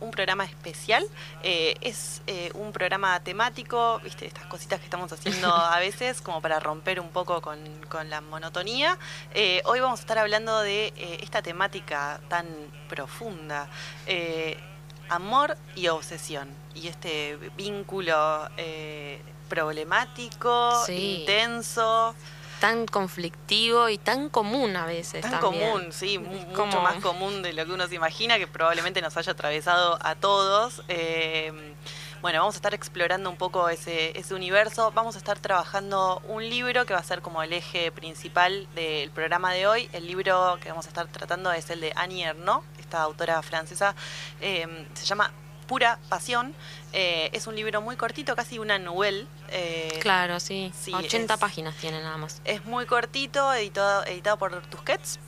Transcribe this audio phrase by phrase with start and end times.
[0.00, 1.04] un programa especial.
[1.42, 6.40] Eh, es eh, un programa temático, viste, estas cositas que estamos haciendo a veces como
[6.40, 7.58] para romper un poco con,
[8.08, 8.98] la monotonía.
[9.34, 12.46] Eh, hoy vamos a estar hablando de esta temática tan
[12.88, 13.68] profunda.
[15.08, 16.48] amor y obsesión.
[16.74, 18.48] Y este vínculo
[19.48, 22.14] problemático, intenso
[22.60, 25.22] tan conflictivo y tan común a veces.
[25.22, 29.16] Tan común, sí, mucho más común de lo que uno se imagina, que probablemente nos
[29.16, 30.82] haya atravesado a todos.
[30.88, 31.74] Eh,
[32.20, 34.90] bueno, vamos a estar explorando un poco ese, ese universo.
[34.92, 39.10] Vamos a estar trabajando un libro que va a ser como el eje principal del
[39.10, 39.88] programa de hoy.
[39.92, 43.94] El libro que vamos a estar tratando es el de Annie Ernaux, esta autora francesa.
[44.40, 45.32] Eh, se llama
[45.68, 46.54] Pura Pasión.
[46.92, 49.24] Eh, es un libro muy cortito, casi una novela.
[49.50, 50.72] Eh, claro, sí.
[50.92, 52.40] 80 páginas tiene nada más.
[52.44, 55.20] Es muy cortito, editado, editado por Tusquets.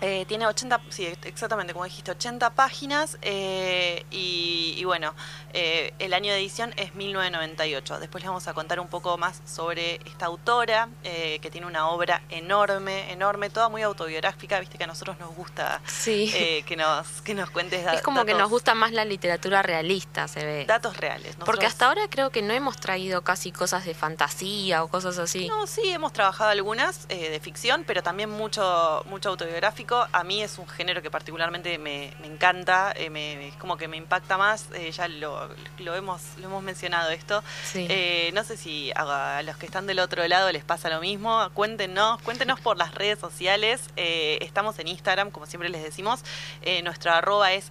[0.00, 5.14] Eh, tiene 80, sí, exactamente como dijiste, 80 páginas eh, y, bueno,
[5.52, 8.00] eh, el año de edición es 1998.
[8.00, 12.22] Después les vamos a contar un poco más sobre esta autora, que tiene una obra
[12.28, 17.50] enorme, enorme, toda muy autobiográfica, viste que a nosotros nos gusta que, nos, que nos
[17.50, 18.00] cuentes datos.
[18.00, 20.64] Es como que nos gusta más la literatura realista, se ve.
[20.66, 21.36] Datos reales.
[21.44, 25.48] Porque hasta ahora creo que no hemos traído casi cosas de fantasía o cosas así.
[25.48, 30.58] No, sí, hemos trabajado algunas de ficción, pero también mucho, mucho autobiográfico a mí es
[30.58, 35.08] un género que particularmente me, encanta, eh, es como que me impacta más, eh, ya
[35.08, 37.42] lo, hemos, lo hemos mencionado esto.
[37.74, 41.48] Eh, no sé si a, los que están del otro lado les pasa lo mismo,
[41.54, 46.20] cuéntenos, cuéntenos por las redes sociales, estamos en Instagram, como siempre les decimos,
[46.84, 47.70] nuestra arroba es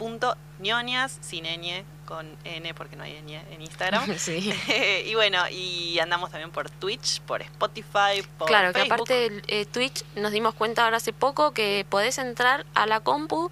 [0.00, 4.04] las.ñoñas, sin ñ, con N porque no hay N en Instagram.
[4.18, 4.52] Sí.
[5.06, 10.04] y bueno, y andamos también por Twitch, por Spotify, por Claro, que aparte eh, Twitch
[10.16, 13.50] nos dimos cuenta ahora hace poco que podés entrar a la compu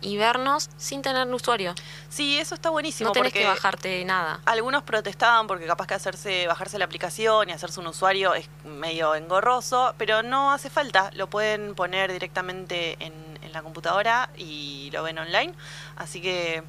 [0.00, 1.74] y vernos sin tener un usuario.
[2.08, 3.08] Sí, eso está buenísimo.
[3.08, 4.40] No tenés que bajarte nada.
[4.44, 9.14] Algunos protestaban porque capaz que hacerse, bajarse la aplicación y hacerse un usuario es medio
[9.14, 11.10] engorroso, pero no hace falta.
[11.14, 13.12] Lo pueden poner directamente en,
[13.48, 15.52] en la computadora y lo ven online.
[15.96, 16.62] Así que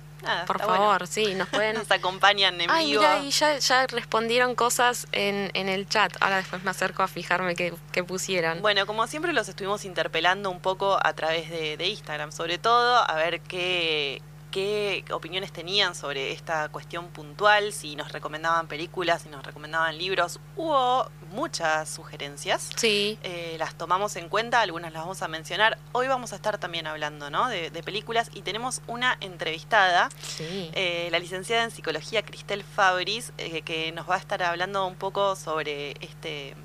[0.45, 1.75] por favor, sí, nos pueden.
[1.75, 6.15] nos acompañan en Ay, y ya, ya respondieron cosas en, en, el chat.
[6.19, 8.61] Ahora después me acerco a fijarme qué, pusieron.
[8.61, 12.97] Bueno, como siempre los estuvimos interpelando un poco a través de, de Instagram, sobre todo,
[12.97, 19.29] a ver qué, qué opiniones tenían sobre esta cuestión puntual, si nos recomendaban películas, si
[19.29, 20.39] nos recomendaban libros.
[20.55, 22.69] Hubo muchas sugerencias.
[22.75, 23.17] Sí.
[23.23, 25.77] Eh, las tomamos en cuenta, algunas las vamos a mencionar.
[25.91, 27.47] Hoy vamos a estar también hablando ¿no?
[27.47, 33.91] de, películas y tenemos una entrevistada, eh, la licenciada en psicología Cristel Fabris, eh, que
[33.93, 36.55] nos va a estar hablando un poco sobre este...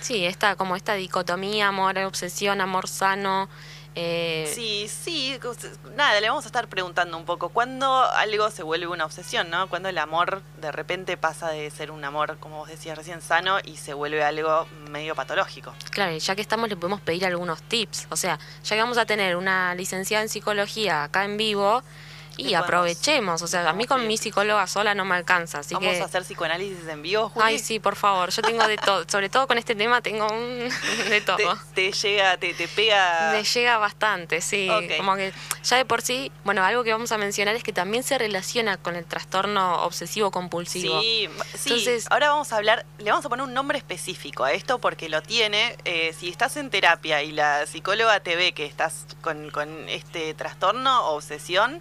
[0.00, 3.48] Sí, esta, como esta dicotomía, amor, obsesión, amor sano.
[4.00, 5.40] Eh, sí, sí,
[5.96, 9.68] nada, le vamos a estar preguntando un poco, ¿cuándo algo se vuelve una obsesión, no?
[9.68, 13.58] Cuando el amor de repente pasa de ser un amor, como vos decías recién, sano
[13.64, 15.74] y se vuelve algo medio patológico.
[15.90, 18.98] Claro, y ya que estamos le podemos pedir algunos tips, o sea, ya que vamos
[18.98, 21.82] a tener una licenciada en psicología acá en vivo,
[22.38, 26.00] y aprovechemos, o sea, a mí con mi psicóloga sola no me alcanza, así Vamos
[26.00, 27.44] a hacer psicoanálisis en vivo, Juli?
[27.44, 30.68] Ay, sí, por favor, yo tengo de todo, sobre todo con este tema tengo un
[31.10, 31.58] de todo.
[31.74, 33.32] Te, llega, te, te, pega...
[33.32, 35.32] Me llega bastante, sí, como que
[35.64, 38.76] ya de por sí, bueno, algo que vamos a mencionar es que también se relaciona
[38.76, 41.00] con el trastorno obsesivo compulsivo.
[41.00, 41.70] Sí, sí.
[41.70, 45.08] Entonces, ahora vamos a hablar, le vamos a poner un nombre específico a esto porque
[45.08, 49.50] lo tiene, eh, si estás en terapia y la psicóloga te ve que estás con,
[49.50, 51.80] con este trastorno o obsesión,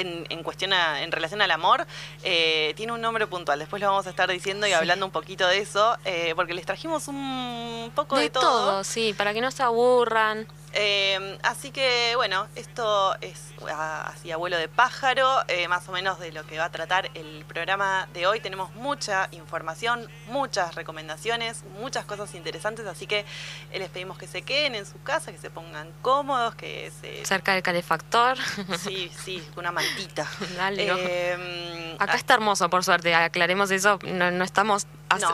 [0.00, 1.86] en, cuestión en relación al amor,
[2.22, 3.58] eh, tiene un nombre puntual.
[3.58, 6.66] Después lo vamos a estar diciendo y hablando un poquito de eso, eh, porque les
[6.66, 8.84] trajimos un poco de, de todo.
[8.84, 10.46] Sí, para que no se aburran.
[10.78, 16.32] Eh, así que bueno, esto es así abuelo de pájaro, eh, más o menos de
[16.32, 18.40] lo que va a tratar el programa de hoy.
[18.40, 23.24] Tenemos mucha información, muchas recomendaciones, muchas cosas interesantes, así que
[23.72, 27.24] les pedimos que se queden en su casa, que se pongan cómodos, que se...
[27.24, 28.36] Cerca del calefactor.
[28.78, 30.28] Sí, sí, una mantita.
[30.56, 34.86] Dale, eh, Acá está hermoso, por suerte, aclaremos eso, no, estamos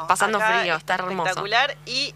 [0.07, 1.23] pasando frío, está hermoso.
[1.23, 2.15] Espectacular y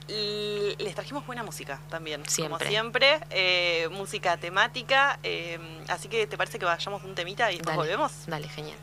[0.79, 2.59] les trajimos buena música también, siempre.
[2.59, 3.21] como siempre.
[3.31, 5.19] Eh, música temática.
[5.23, 5.59] Eh,
[5.89, 8.13] así que, ¿te parece que vayamos un temita y después volvemos?
[8.27, 8.79] Dale, genial.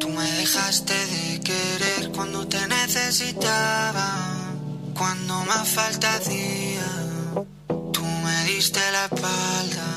[0.00, 4.45] Tú me dejaste de querer cuando te necesitaba,
[4.96, 6.86] cuando más falta hacía.
[7.92, 9.96] Tú me diste la espalda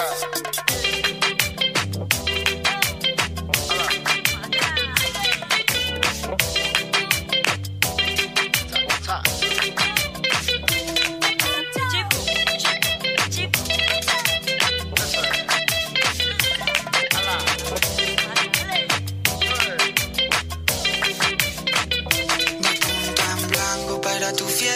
[0.00, 0.79] De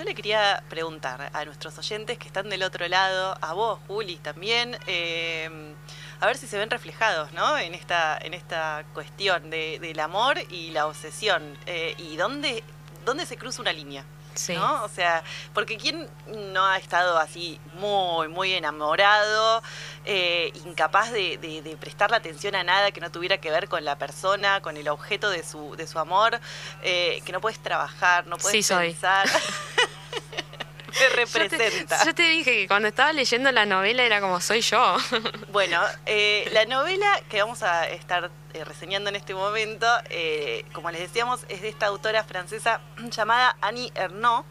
[0.00, 4.16] Yo le quería preguntar a nuestros oyentes que están del otro lado, a vos, Juli,
[4.16, 5.74] también, eh,
[6.20, 7.58] a ver si se ven reflejados ¿no?
[7.58, 11.54] en, esta, en esta cuestión de- del amor y la obsesión.
[11.66, 12.64] eh, y dónde,
[13.04, 14.06] dónde se cruza una línea.
[14.32, 14.54] Sí.
[14.54, 14.84] ¿no?
[14.84, 16.08] O sea, porque quién
[16.54, 19.60] no ha estado así muy, muy enamorado,
[20.06, 23.84] eh, incapaz de, de- de prestarle atención a nada que no tuviera que ver con
[23.84, 26.40] la persona, con el objeto de su, de su amor,
[26.82, 28.96] eh, que no puedes trabajar, no puedes Sí, soy.
[31.00, 32.04] Yo te, representa.
[32.04, 34.96] yo te dije que cuando estaba leyendo la novela era como soy yo.
[35.52, 40.90] Bueno, eh, la novela que vamos a estar eh, reseñando en este momento, eh, como
[40.90, 42.80] les decíamos, es de esta autora francesa
[43.10, 44.46] llamada Annie Ernaux.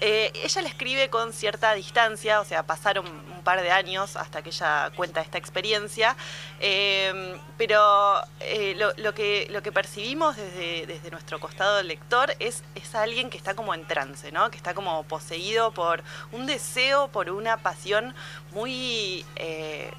[0.00, 3.06] Ella la escribe con cierta distancia, o sea, pasaron
[3.44, 6.16] par de años hasta que ella cuenta esta experiencia,
[6.60, 12.34] eh, pero eh, lo, lo que, lo que percibimos desde, desde nuestro costado del lector
[12.40, 14.50] es, es alguien que está como en trance, ¿no?
[14.50, 18.14] que está como poseído por un deseo, por una pasión
[18.52, 19.24] muy...
[19.36, 19.92] eh,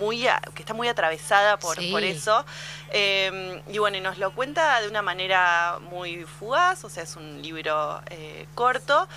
[0.00, 1.90] muy a- que está muy atravesada por, Sí.
[1.90, 2.44] por eso
[2.90, 7.16] Eh, y bueno y nos lo cuenta de una manera muy fugaz o sea es
[7.16, 9.08] un libro eh, corto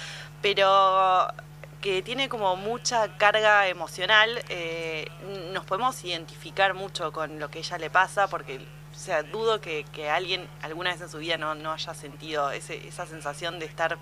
[0.41, 1.27] pero
[1.81, 5.07] que tiene como mucha carga emocional eh,
[5.53, 8.59] nos podemos identificar mucho con lo que ella le pasa porque
[8.93, 12.51] o sea, dudo que, que alguien alguna vez en su vida no, no haya sentido
[12.51, 13.98] ese- esa sensación de estar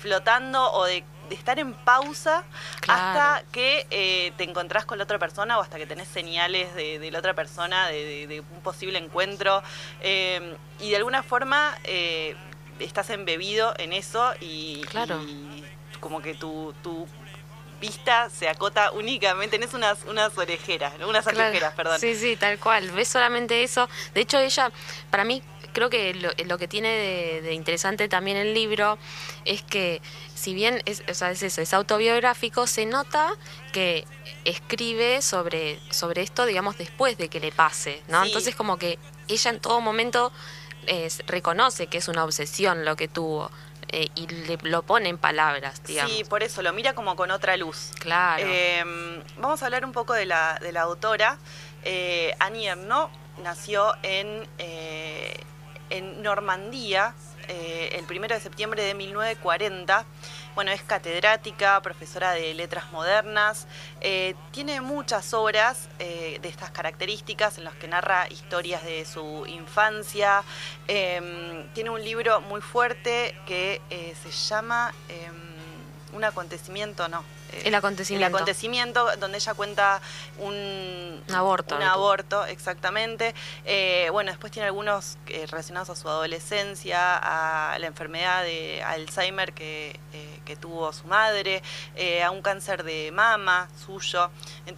[0.00, 2.42] flotando o de, de estar en pausa
[2.80, 3.00] Claro.
[3.20, 6.98] hasta que eh, te encontrás con la otra persona o hasta que tenés señales de,
[6.98, 9.62] de la otra persona, de, un posible encuentro.
[10.00, 12.34] eh, y de alguna forma eh,
[12.80, 15.22] estás embebido en eso y, Claro.
[15.22, 15.61] y
[16.00, 17.06] como que tu, tu
[17.80, 21.40] vista se acota únicamente, tenés unas, unas orejeras, unas Claro.
[21.40, 21.98] anteojeras, perdón.
[22.00, 22.90] Sí, sí, tal cual.
[22.92, 23.88] Ves solamente eso.
[24.14, 24.70] De hecho, ella,
[25.10, 28.98] para mí, creo que lo, lo que tiene de, de interesante también el libro
[29.44, 30.00] es que,
[30.34, 33.32] si bien es, o sea, es eso, es autobiográfico, se nota
[33.72, 34.04] que
[34.44, 38.22] escribe sobre, sobre esto, digamos, después de que le pase, ¿no?
[38.22, 38.28] Sí.
[38.28, 40.30] Entonces, como que ella en todo momento
[40.86, 43.50] eh, reconoce que es una obsesión lo que tuvo
[43.88, 46.12] eh, y le, lo pone en palabras, digamos.
[46.12, 47.90] Sí, por eso lo mira como con otra luz.
[47.98, 48.42] Claro.
[48.46, 48.84] Eh,
[49.38, 51.38] vamos a hablar un poco de la, de la autora.
[51.84, 53.10] Eh, Annie Ernaux
[53.42, 55.36] nació en, eh,
[55.90, 57.14] en Normandía
[57.48, 60.04] eh, el 1 de septiembre de 1940.
[60.54, 63.66] Bueno, es catedrática, profesora de letras modernas,
[64.00, 69.46] eh, tiene muchas obras eh, de estas características en las que narra historias de su
[69.46, 70.42] infancia.
[70.88, 75.51] Em, tiene un libro muy fuerte que eh, se llama em,
[76.12, 77.24] Un acontecimiento, no.
[77.64, 78.26] El acontecimiento.
[78.26, 80.00] El acontecimiento, donde ella cuenta
[80.38, 83.34] un, Un aborto, Un aborto, exactamente.
[83.64, 87.16] Eh, bueno, después tiene algunos eh, relacionados a su adolescencia,
[87.72, 91.62] a la enfermedad de Alzheimer que, eh, que tuvo su madre,
[91.96, 94.30] eh, a un cáncer de mama suyo.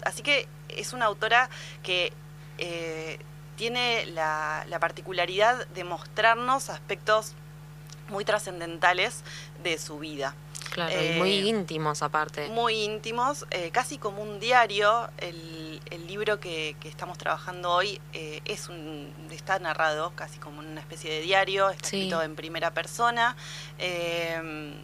[0.05, 1.49] Así que es una autora
[1.83, 2.13] que
[2.59, 3.19] eh,
[3.57, 7.35] tiene la, la particularidad de mostrarnos aspectos
[8.09, 9.23] muy trascendentales
[9.63, 10.35] de su vida
[10.75, 12.49] Claro, Eh, y muy íntimos aparte.
[12.49, 15.09] muy íntimos, eh, casi como un diario.
[15.19, 20.59] El, el libro que, que estamos trabajando hoy eh, es un, está narrado casi como
[20.59, 21.97] una especie de diario, está Sí.
[21.99, 23.37] escrito en primera persona.
[23.79, 24.75] eh,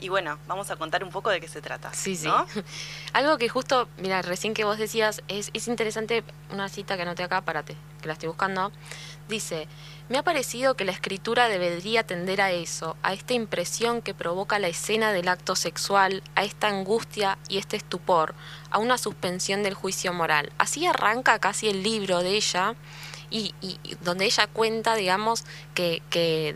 [0.00, 1.92] y bueno, vamos a contar un poco de qué se trata.
[1.94, 2.28] Sí, sí.
[3.12, 7.22] Algo que justo, mira, recién que vos decías, es, es interesante una cita que anoté
[7.22, 8.72] acá, párate, que la estoy buscando.
[9.28, 9.66] Dice,
[10.08, 14.58] me ha parecido que la escritura debería tender a eso, a esta impresión que provoca
[14.58, 18.34] la escena del acto sexual, a esta angustia y este estupor,
[18.70, 20.52] a una suspensión del juicio moral.
[20.58, 22.74] Así arranca casi el libro de ella.
[23.30, 23.52] Y,
[24.02, 25.44] donde ella cuenta, digamos,
[25.74, 26.02] que,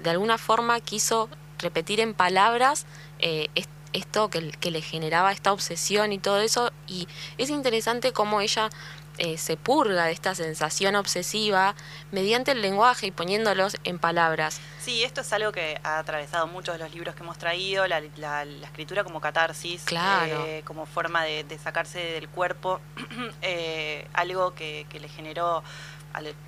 [0.00, 1.28] de alguna forma quiso
[1.58, 2.86] repetir en palabras
[3.18, 6.70] eh, est- esto que, que le generaba esta obsesión y todo eso.
[6.86, 8.70] Y es interesante cómo ella
[9.18, 11.74] eh, se purga de esta sensación obsesiva
[12.12, 14.60] mediante el lenguaje y poniéndolos en palabras.
[14.80, 18.00] Sí, esto es algo que ha atravesado muchos de los libros que hemos traído, la,
[18.16, 20.44] la- la escritura como catarsis, Claro.
[20.46, 22.80] eh, como forma de, de sacarse del cuerpo
[23.42, 25.62] eh, algo que, que le generó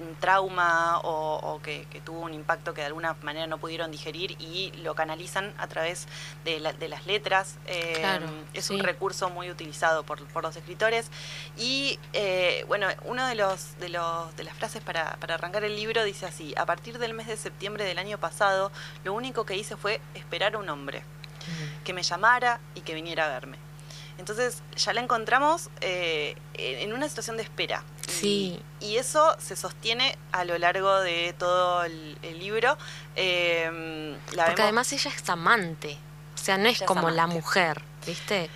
[0.00, 3.90] un trauma o, o que, que tuvo un impacto que de alguna manera no pudieron
[3.90, 6.08] digerir y lo canalizan a través
[6.44, 7.56] de, la- de las letras.
[7.66, 11.10] Eh, Claro, es un recurso muy utilizado por, por los escritores.
[11.56, 15.76] Y eh, bueno, uno de los, de los de las frases para, para arrancar el
[15.76, 18.72] libro dice así, a partir del mes de septiembre del año pasado,
[19.04, 21.02] lo único que hice fue esperar a un hombre,
[21.84, 23.56] que me llamara y que viniera a verme.
[24.18, 27.82] Entonces ya la encontramos eh, en una situación de espera.
[28.20, 28.60] Sí.
[28.80, 32.76] Y, eso se sostiene a lo largo de todo el, el libro.
[33.16, 35.98] Eh, la Porque vemos- además ella es amante.
[36.34, 38.48] O sea, no es Ella es como la mujer, ¿viste?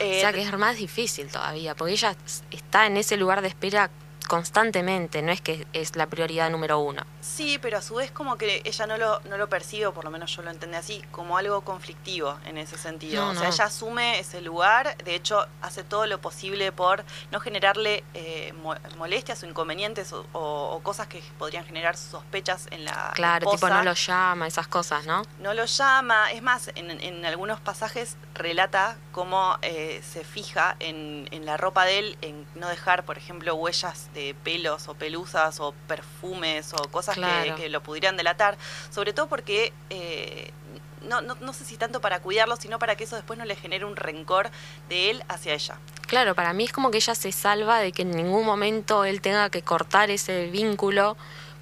[0.00, 2.16] eh, o sea que es más difícil todavía, porque ella
[2.50, 3.90] está en ese lugar de espera
[4.28, 7.02] constantemente, no es que es la prioridad número uno.
[7.20, 10.04] Sí, pero a su vez como que ella no lo, no lo percibe, o por
[10.04, 13.24] lo menos yo lo entendí así, como algo conflictivo en ese sentido.
[13.24, 13.54] No, o sea, no.
[13.54, 18.76] ella asume ese lugar, de hecho hace todo lo posible por no generarle eh, mo-
[18.96, 23.68] molestias o inconvenientes o, o- o cosas que podrían generar sospechas en la Claro, tipo
[23.68, 25.22] no lo llama, esas cosas, ¿no?
[25.40, 31.26] No lo llama, es más, en, en algunos pasajes relata cómo eh, se fija en,
[31.32, 35.58] en la ropa de él, en no dejar, por ejemplo, huellas de pelos o pelusas
[35.58, 37.56] o perfumes o cosas que- Claro.
[37.56, 38.56] que, lo pudieran delatar,
[38.90, 39.72] sobre todo porque...
[39.90, 40.52] eh,
[41.02, 43.54] no, no, no sé si tanto para cuidarlo, sino para que eso después no le
[43.56, 44.50] genere un rencor
[44.88, 45.78] de él hacia ella.
[46.08, 49.20] Claro, para mí es como que ella se salva de que en ningún momento él
[49.20, 51.16] tenga que cortar ese vínculo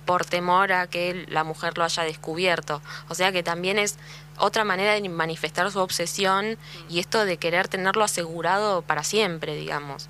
[0.07, 2.81] por temor a que la mujer lo haya descubierto.
[3.09, 3.97] O sea que también es
[4.39, 10.09] otra manera de manifestar su obsesión y esto de querer tenerlo asegurado para siempre, digamos.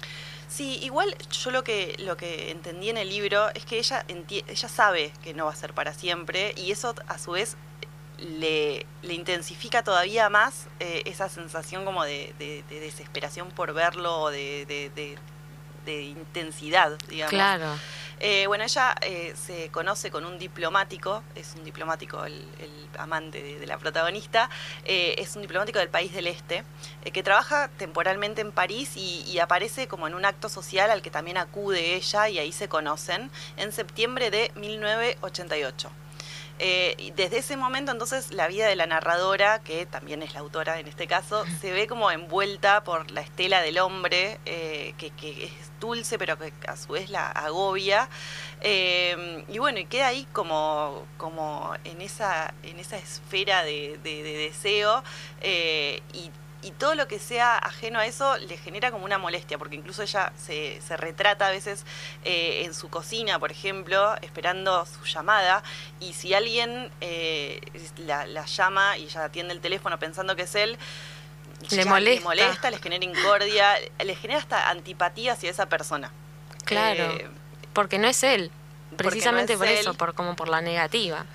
[0.49, 4.69] Sí, igual yo lo que lo que entendí en el libro es que ella ella
[4.69, 7.57] sabe que no va a ser para siempre y eso a su vez
[8.19, 14.21] le, le intensifica todavía más eh, esa sensación como de, de- de desesperación por verlo
[14.23, 15.19] o de, de- de-
[15.85, 17.31] de intensidad, digamos.
[17.31, 17.67] Claro.
[18.19, 22.47] Eh, bueno, ella eh, se conoce con un diplomático, es un diplomático, el,
[22.99, 24.49] amante de, la protagonista,
[24.85, 26.65] eh, es un diplomático del país del Este,
[27.05, 31.11] eh, que trabaja temporalmente en París y aparece como en un acto social al que
[31.11, 35.91] también acude ella y ahí se conocen en septiembre de 1988.
[36.59, 40.41] Eh, y desde ese momento entonces la vida de la narradora, que también es la
[40.41, 45.11] autora en este caso, se ve como envuelta por la estela del hombre, eh, que,
[45.11, 48.09] que es dulce pero que a su vez la agobia.
[48.63, 54.23] Eh, y bueno, y queda ahí como, como en, esa, en esa esfera de, de-
[54.23, 55.03] de deseo
[55.43, 56.31] y
[56.67, 60.03] y todo lo que sea ajeno a eso le genera como una molestia, porque incluso
[60.03, 61.85] ella se, se retrata a veces
[62.25, 65.63] eh, en su cocina, por ejemplo, esperando su llamada,
[66.01, 67.61] y si alguien eh,
[67.99, 70.77] la, la llama y ella atiende el teléfono pensando que es él,
[71.71, 72.19] Le molesta.
[72.19, 76.11] le molesta, les genera incordia, le genera hasta antipatía hacia esa persona.
[76.65, 77.05] Claro.
[77.05, 77.29] Eh,
[77.75, 78.51] Porque no es él.
[78.91, 81.27] no Precisamente es por eso, por como por la negativa.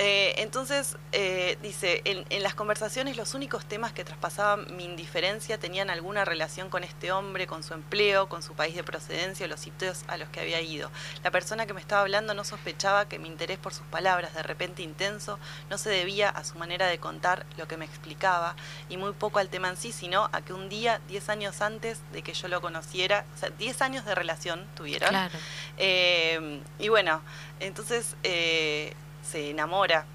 [0.00, 5.58] Eh, entonces, eh, dice, en, en, las conversaciones los únicos temas que traspasaban mi indiferencia
[5.58, 9.48] tenían alguna relación con este hombre, con su empleo, con su país de procedencia o
[9.48, 10.88] los sitios a los que había ido.
[11.24, 14.44] La persona que me estaba hablando no sospechaba que mi interés por sus palabras, de
[14.44, 15.36] repente intenso,
[15.68, 18.54] no se debía a su manera de contar lo que me explicaba
[18.88, 21.98] y muy poco al tema en sí, sino a que un día, 10 años antes
[22.12, 25.08] de que yo lo conociera, o sea, 10 años de relación tuvieron.
[25.08, 25.36] Claro.
[25.76, 27.20] Eh, y bueno,
[27.58, 28.14] entonces
[29.30, 30.06] se enamora,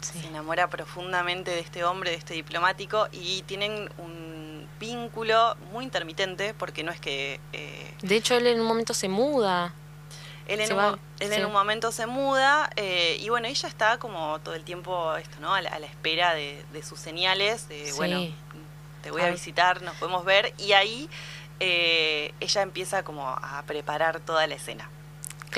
[0.00, 0.20] Sí.
[0.20, 6.54] se enamora profundamente de este hombre, de este diplomático, y tienen un vínculo muy intermitente,
[6.54, 7.38] porque no es que...
[7.52, 9.72] eh, De hecho, él en un momento se muda.
[10.48, 11.34] él en, un, va, mo- él sí.
[11.36, 15.38] en un momento se muda eh, y bueno, ella está como todo el tiempo esto,
[15.40, 15.54] ¿no?
[15.54, 17.92] A la, a la espera de, de sus señales, de Sí.
[17.96, 18.20] bueno,
[19.02, 21.08] te voy a visitar, nos podemos ver y ahí
[21.60, 24.90] eh, ella empieza como a preparar toda la escena.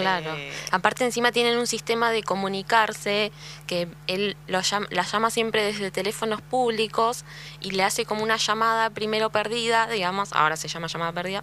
[0.02, 0.34] Claro.
[0.36, 3.32] Eh, Aparte encima tienen un sistema de comunicarse
[3.66, 7.24] que él lo llama, la llama siempre desde teléfonos públicos
[7.60, 11.42] y le hace como una llamada primero perdida, digamos, ahora se llama llamada perdida,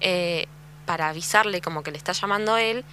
[0.00, 0.46] eh,
[0.84, 2.84] para avisarle como que le está llamando él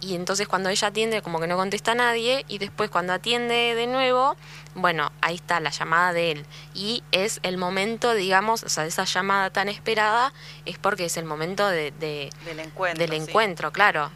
[0.00, 3.74] y entonces cuando ella atiende como que no contesta a nadie y después cuando atiende
[3.74, 4.36] de nuevo,
[4.76, 9.04] bueno, ahí está la llamada de él y es el momento, digamos, o sea, esa
[9.04, 10.32] llamada tan esperada
[10.66, 13.06] es porque es el momento de, de- del encuentro.
[13.06, 13.28] del sí.
[13.28, 14.10] encuentro, claro.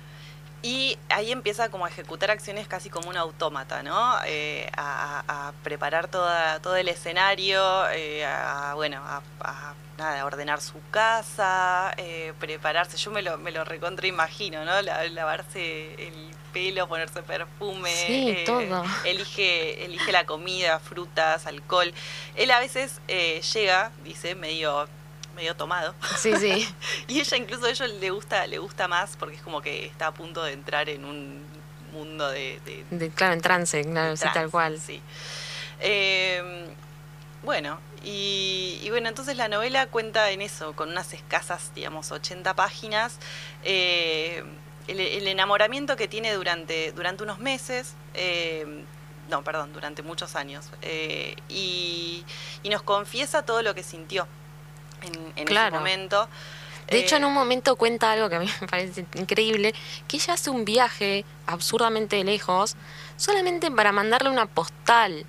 [0.62, 4.16] Y ahí empieza como a ejecutar acciones casi como un autómata, ¿no?
[4.26, 10.60] Eh, a, preparar toda, todo el escenario, eh, a, bueno, a, a, nada, a ordenar
[10.60, 12.96] su casa, eh, prepararse.
[12.96, 14.80] Yo me lo, me lo recontra imagino, ¿no?
[14.82, 17.90] La- lavarse el pelo, ponerse perfume.
[17.92, 18.84] eh, Sí, todo.
[19.04, 21.92] Elige, elige la comida, frutas, alcohol.
[22.36, 24.86] Él a veces eh, llega, dice, medio
[25.34, 26.68] medio tomado Sí, sí.
[27.08, 30.08] y ella incluso a ella le gusta le gusta más porque es como que está
[30.08, 31.42] a punto de entrar en un
[31.92, 34.78] mundo de, de- De- claro, en trance, claro, sí, tal cual.
[34.80, 35.00] sí.
[35.80, 36.66] Eh,
[37.42, 42.54] bueno, y, y bueno, entonces la novela cuenta en eso, con unas escasas, digamos, 80
[42.54, 43.18] páginas,
[43.64, 44.44] eh,
[44.86, 48.84] el, el enamoramiento que tiene durante, durante unos meses, eh,
[49.28, 52.24] no, perdón, durante muchos años, eh, y,
[52.62, 54.26] y nos confiesa todo lo que sintió
[55.02, 55.76] en, en ese Claro.
[55.76, 56.28] momento.
[56.88, 59.74] De hecho, Eh, en un momento cuenta algo que a mí me parece increíble,
[60.08, 62.76] que ella hace un viaje absurdamente lejos
[63.16, 65.24] solamente para mandarle una postal.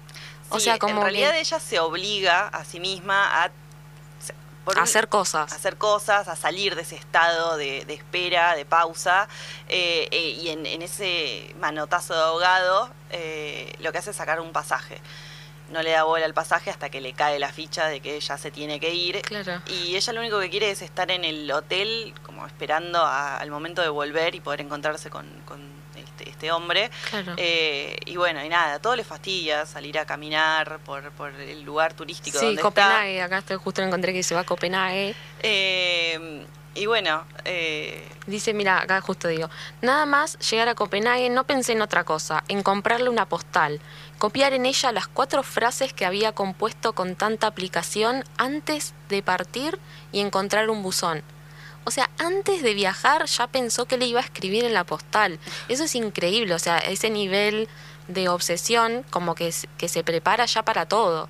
[0.50, 3.52] O Sí, sea, como en realidad que ella se obliga a sí misma a,
[4.66, 5.52] un- hacer cosas.
[5.52, 9.28] hacer cosas, a salir de ese estado de, de espera, de pausa,
[9.68, 14.40] eh, eh, y en, en ese manotazo de ahogado eh, lo que hace es sacar
[14.40, 15.02] un pasaje.
[15.74, 18.38] No le da bola al pasaje hasta que le cae la ficha de que ella
[18.38, 19.22] se tiene que ir.
[19.24, 19.62] Claro.
[19.68, 23.50] Y ella lo único que quiere es estar en el hotel, como esperando a- al
[23.50, 25.60] momento de volver y poder encontrarse con, con
[25.98, 26.92] este, este hombre.
[27.10, 27.34] Claro.
[27.38, 31.94] Eh, y bueno, y nada, todo le fastidia salir a caminar por, por el lugar
[31.94, 35.16] turístico sí, donde Copenhague, acá estoy justo encontré que se va a Copenhague.
[35.42, 39.50] Eh, y bueno, eh, Dice, mira, acá justo digo,
[39.82, 43.80] nada más llegar a Copenhague no pensé en otra cosa, en comprarle una postal,
[44.24, 49.78] copiar en ella las cuatro frases que había compuesto con tanta aplicación antes de partir
[50.14, 51.24] y encontrar un buzón.
[51.84, 55.40] O sea, antes de viajar ya pensó que le iba a escribir en la postal.
[55.68, 57.68] Eso es increíble, o sea, ese nivel
[58.08, 61.28] de obsesión como que, se prepara ya para todo.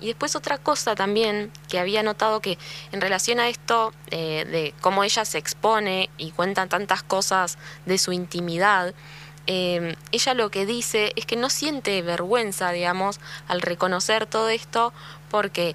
[0.00, 2.58] Y después otra cosa también que había notado que
[2.90, 7.98] en relación a esto eh, de cómo ella se expone y cuenta tantas cosas de
[7.98, 8.94] su intimidad,
[9.46, 14.92] eh, ella lo que dice es que no siente vergüenza, digamos, al reconocer todo esto
[15.30, 15.74] porque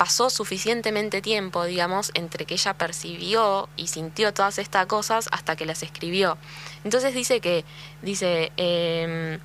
[0.00, 5.66] pasó suficientemente tiempo, digamos, entre que ella percibió y sintió todas estas cosas hasta que
[5.66, 6.38] las escribió.
[6.84, 7.66] Entonces dice que,
[8.00, 9.38] dice, em,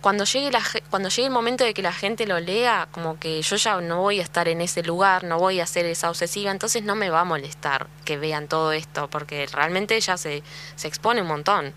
[0.00, 3.42] cuando llegue, la, cuando llegue el momento de que la gente lo lea, como que
[3.42, 6.52] yo ya no voy a estar en ese lugar, no voy a ser esa obsesiva,
[6.52, 10.44] entonces no me va a molestar que vean todo esto, porque realmente ella se,
[10.76, 11.74] se expone un montón.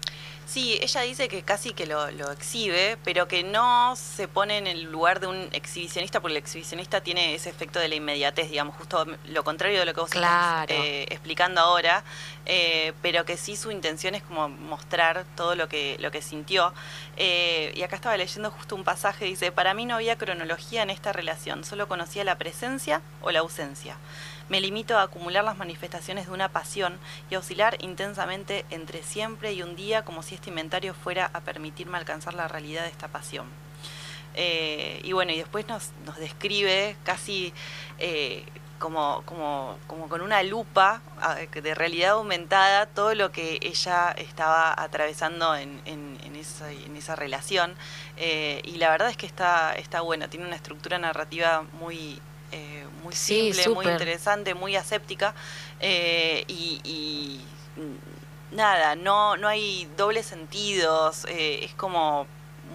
[0.48, 4.66] Sí, ella dice que casi que lo, lo exhibe, pero que no se pone en
[4.66, 8.76] el lugar de un exhibicionista, porque el exhibicionista tiene ese efecto de la inmediatez, digamos,
[8.76, 10.62] justo lo contrario de lo que vos Claro.
[10.74, 12.04] estás eh, explicando ahora,
[12.46, 16.74] eh, pero que sí su intención es como mostrar todo lo que, lo que sintió.
[17.18, 20.90] Eh, y acá estaba leyendo justo un pasaje, dice, para mí no había cronología en
[20.90, 23.98] esta relación, solo conocía la presencia o la ausencia.
[24.50, 26.98] Me limito a acumular las manifestaciones de una pasión
[27.30, 31.42] y a oscilar intensamente entre siempre y un día como si este inventario fuera a
[31.42, 33.48] permitirme alcanzar la realidad de esta pasión.
[34.36, 37.54] Eh, y bueno, y después nos, describe casi
[37.98, 38.46] eh,
[38.78, 44.80] como, como, como con una lupa ah, de realidad aumentada todo lo que ella estaba
[44.80, 45.82] atravesando en,
[46.96, 47.74] esa, relación.
[48.18, 52.86] Eh, y la verdad es que está, está buena, tiene una estructura narrativa muy, eh,
[53.04, 55.34] muy Sí, simple, muy interesante, muy aséptica.
[55.80, 57.40] eh, y, y,
[58.52, 62.26] nada, no, no hay dobles sentidos, eh, es como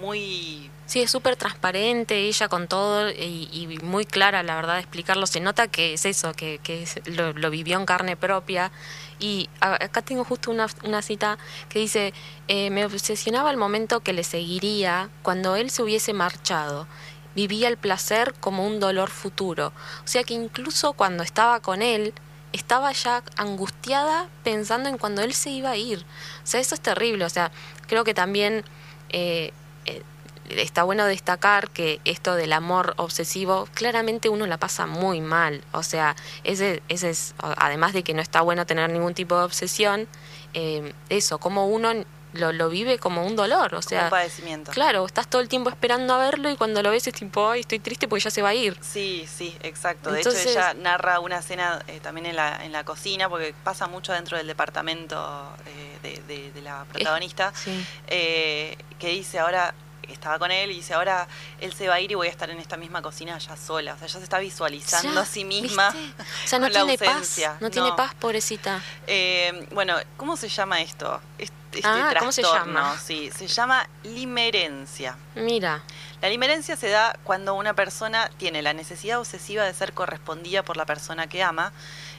[0.00, 4.80] muy Sí, es súper transparente ella con todo y, y muy clara, la verdad, de
[4.80, 5.26] explicarlo.
[5.26, 8.70] Se nota que es eso, que, que es- lo, lo vivió en carne propia.
[9.18, 11.38] Y acá tengo justo una, una cita
[11.70, 12.12] que dice,
[12.48, 16.86] eh, me obsesionaba el momento que le seguiría cuando él se hubiese marchado.
[17.34, 19.72] Vivía el placer como un dolor futuro.
[20.04, 22.12] O sea que incluso cuando estaba con él,
[22.52, 26.04] estaba ya angustiada pensando en cuando él se iba a ir.
[26.44, 27.24] O sea, eso es terrible.
[27.24, 27.50] O sea,
[27.86, 28.64] creo que también...
[29.10, 29.52] eh,
[29.86, 30.02] eh,
[30.48, 35.62] está bueno destacar que esto del amor obsesivo, claramente uno la pasa muy mal.
[35.72, 39.44] O sea, ese, ese es, además de que no está bueno tener ningún tipo de
[39.44, 40.08] obsesión,
[40.54, 41.92] eh, eso, como uno
[42.32, 43.66] lo, lo vive como un dolor.
[43.66, 44.72] O como sea, un padecimiento.
[44.72, 47.60] claro, estás todo el tiempo esperando a verlo y cuando lo ves es tipo, ay,
[47.60, 48.76] estoy triste porque ya se va a ir.
[48.80, 50.10] Sí, sí, exacto.
[50.10, 53.54] De Entonces- hecho, ella narra una escena eh, también en la, en la cocina, porque
[53.64, 57.86] pasa mucho dentro del departamento eh, de, de- de la protagonista, Sí.
[58.08, 59.74] eh, que dice ahora,
[60.08, 61.26] estaba con él y dice ahora
[61.60, 63.94] él se va a ir y voy a estar en esta misma cocina ya sola.
[63.94, 65.90] O sea, ella se está visualizando Ya, a sí misma.
[65.90, 66.22] ¿viste?
[66.22, 67.50] O sea, no con la tiene ausencia.
[67.52, 68.82] paz, no, tiene paz, pobrecita.
[69.06, 71.20] Eh, bueno, ¿cómo se llama esto?
[71.38, 72.98] Este, este Ah, ¿cómo se trastorno, llama?
[73.02, 75.16] Sí, se llama limerencia.
[75.34, 75.82] Mira,
[76.20, 80.76] La limerencia se da cuando una persona tiene la necesidad obsesiva de ser correspondida por
[80.76, 81.72] la persona que ama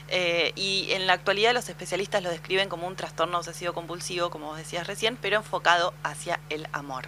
[0.08, 4.46] eh, y en la actualidad los especialistas lo describen como un trastorno obsesivo compulsivo, como
[4.48, 7.06] vos decías recién, pero enfocado hacia el amor.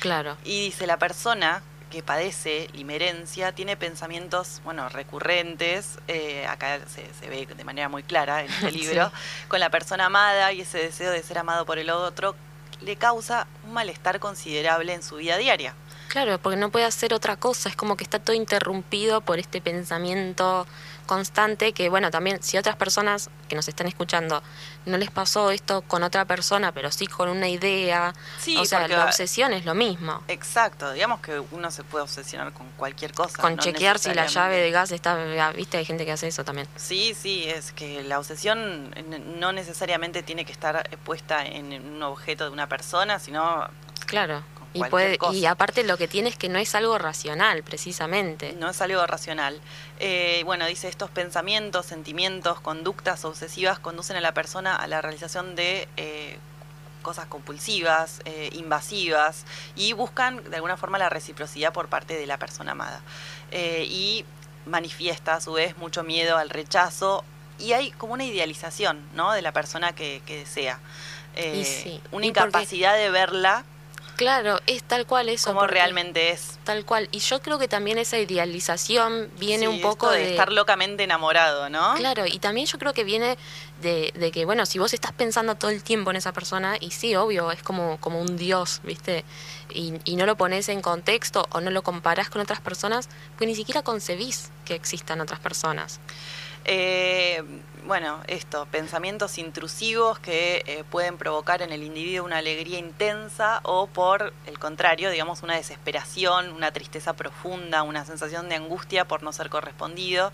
[0.00, 0.36] Claro.
[0.44, 7.28] Y dice, la persona que padece limerencia tiene pensamientos, bueno, recurrentes, eh, acá se, se
[7.28, 8.78] ve de manera muy clara en este Sí.
[8.78, 9.10] libro,
[9.48, 12.36] con la persona amada y ese deseo de ser amado por el otro
[12.80, 15.74] le causa un malestar considerable en su vida diaria.
[16.08, 19.60] Claro, porque no puede hacer otra cosa, es como que está todo interrumpido por este
[19.60, 20.66] pensamiento
[21.10, 24.44] constante que, bueno, también si otras personas que nos están escuchando
[24.86, 28.86] no les pasó esto con otra persona, pero sí con una idea, Sí, o sea,
[28.86, 30.22] la obsesión es lo mismo.
[30.28, 33.42] Exacto, digamos que uno se puede obsesionar con cualquier cosa.
[33.42, 35.16] Con no chequear si la llave de gas está,
[35.50, 36.68] viste, hay gente que hace eso también.
[36.76, 38.94] Sí, sí, es que la obsesión
[39.40, 43.68] no necesariamente tiene que estar puesta en un objeto de una persona, sino
[44.06, 44.44] Claro.
[44.72, 48.52] Y, puede, y aparte lo que tiene es que no es algo racional, precisamente.
[48.52, 49.60] no es algo racional.
[49.98, 55.56] Eh, bueno, dice, estos pensamientos, sentimientos, conductas obsesivas conducen a la persona a la realización
[55.56, 56.38] de eh,
[57.02, 62.38] cosas compulsivas, eh, invasivas, y buscan de alguna forma la reciprocidad por parte de la
[62.38, 63.00] persona amada.
[63.50, 64.24] Eh, y
[64.66, 67.24] manifiesta a su vez mucho miedo al rechazo,
[67.58, 69.32] y hay como una idealización ¿no?
[69.32, 70.78] de la persona que, que desea.
[71.34, 72.00] Eh, sí.
[72.04, 73.64] Una porque- incapacidad de verla
[74.20, 75.48] Claro, es tal cual eso.
[75.48, 76.58] como realmente es.
[76.64, 77.08] Tal cual.
[77.10, 81.04] Y yo creo que también esa idealización viene Sí, un poco esto de, estar locamente
[81.04, 81.94] enamorado, ¿no?
[81.94, 83.38] Claro, y también yo creo que viene
[83.80, 86.90] de, de que, bueno, si vos estás pensando todo el tiempo en esa persona, y
[86.90, 89.24] sí, obvio, es como, como un dios, ¿viste?
[89.70, 93.48] Y, y no lo pones en contexto o no lo comparás con otras personas, pues
[93.48, 95.98] ni siquiera concebís que existan otras personas.
[96.66, 97.42] Eh,
[97.86, 103.86] bueno, esto, pensamientos intrusivos que eh, pueden provocar en el individuo una alegría intensa o
[103.86, 109.32] por el contrario, digamos, una desesperación, una tristeza profunda, una sensación de angustia por no
[109.32, 110.32] ser correspondido.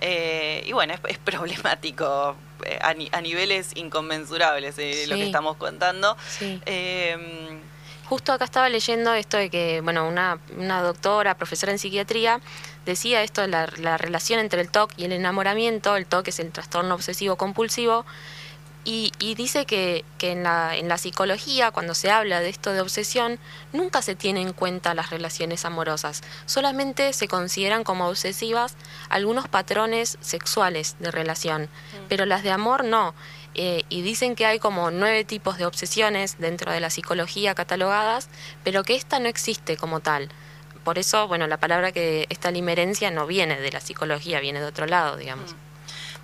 [0.00, 5.22] Eh, y bueno, es, es problemático eh, a, ni- a niveles inconmensurables eh, lo que
[5.22, 5.26] Sí.
[5.26, 6.16] estamos contando.
[6.28, 6.60] Sí.
[6.66, 7.60] Eh,
[8.06, 12.40] Justo acá estaba leyendo esto de que, bueno, una, una doctora, profesora en psiquiatría,
[12.90, 15.96] decía esto la, la relación entre el TOC y el enamoramiento.
[15.96, 18.04] El TOC es el trastorno obsesivo compulsivo.
[18.82, 22.72] Y, y dice que, que en, la, en la psicología, cuando se habla de esto
[22.72, 23.38] de obsesión,
[23.74, 26.22] nunca se tiene en cuenta las relaciones amorosas.
[26.46, 28.76] Solamente se consideran como obsesivas
[29.10, 31.68] algunos patrones sexuales de relación,
[32.08, 33.14] pero las de amor no.
[33.54, 38.30] Eh, y dicen que hay como nueve tipos de obsesiones dentro de la psicología catalogadas,
[38.64, 40.30] pero que esta no existe como tal.
[40.90, 44.66] Por eso, bueno, la palabra que esta limerencia no viene de la psicología, viene de
[44.66, 45.54] otro lado, digamos.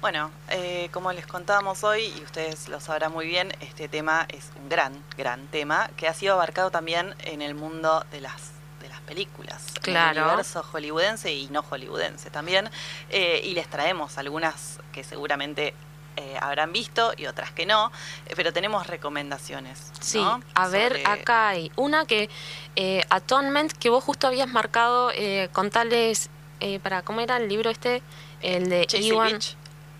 [0.01, 4.51] Bueno, eh, como les contábamos hoy, y ustedes lo sabrán muy bien, este tema es
[4.61, 8.43] un gran, gran tema que ha sido abarcado también en el mundo de las
[8.81, 10.21] de las películas, en Claro.
[10.23, 12.69] el universo hollywoodense y no hollywoodense también,
[13.11, 15.75] eh, y les traemos algunas que seguramente
[16.17, 17.93] eh, habrán visto y otras que no,
[18.27, 19.93] eh, pero tenemos recomendaciones.
[20.01, 20.41] Sí, ¿no?
[20.55, 22.29] a ver, Sobre- acá hay una que,
[22.77, 27.71] eh, Atonement, que vos justo habías marcado, eh, contales, eh, para, ¿cómo era el libro
[27.71, 28.03] este?
[28.43, 29.39] El de Iwan.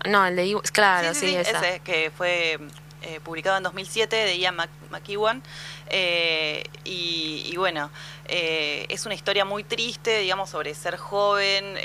[0.07, 1.59] No, el de Iwan, claro, sí, sí, sí, esa.
[1.59, 2.59] ese que fue
[3.03, 4.57] eh, publicado en 2007 de Ian
[4.89, 5.43] McEwan.
[5.89, 7.91] Eh, y, bueno,
[8.25, 11.75] eh, es una historia muy triste, digamos, sobre ser joven,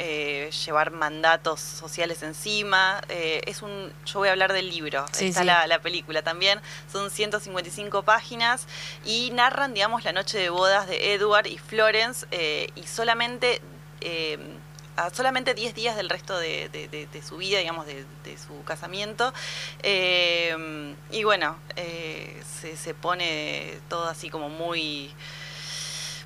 [0.65, 3.01] llevar mandatos sociales encima.
[3.09, 6.61] es un, yo voy a hablar del libro, está La, la, película también.
[6.91, 8.67] Son 155 páginas
[9.05, 12.27] y narran, digamos, la noche de bodas de Edward y Florence
[12.75, 13.61] y solamente
[14.97, 18.05] a solamente 10 días del resto de, su vida, digamos, de,
[18.39, 19.33] su casamiento.
[19.83, 22.43] Eh, y bueno, eh,
[22.77, 25.13] se, pone todo así como muy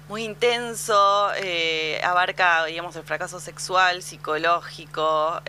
[0.08, 5.42] muy intenso, eh, abarca, digamos, el fracaso sexual, psicológico,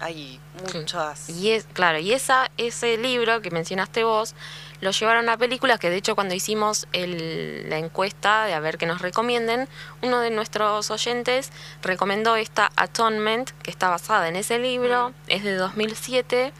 [0.00, 0.40] hay
[0.74, 1.28] muchas...
[1.28, 4.34] Y es, claro, y esa, ese libro que mencionaste vos,
[4.80, 8.86] lo llevaron a películas que de hecho cuando hicimos la encuesta de a ver qué
[8.86, 9.68] nos recomienden,
[10.02, 11.50] uno de nuestros oyentes
[11.82, 15.14] recomendó esta Atonement, que está basada en ese libro, mm.
[15.28, 16.52] es de 2007,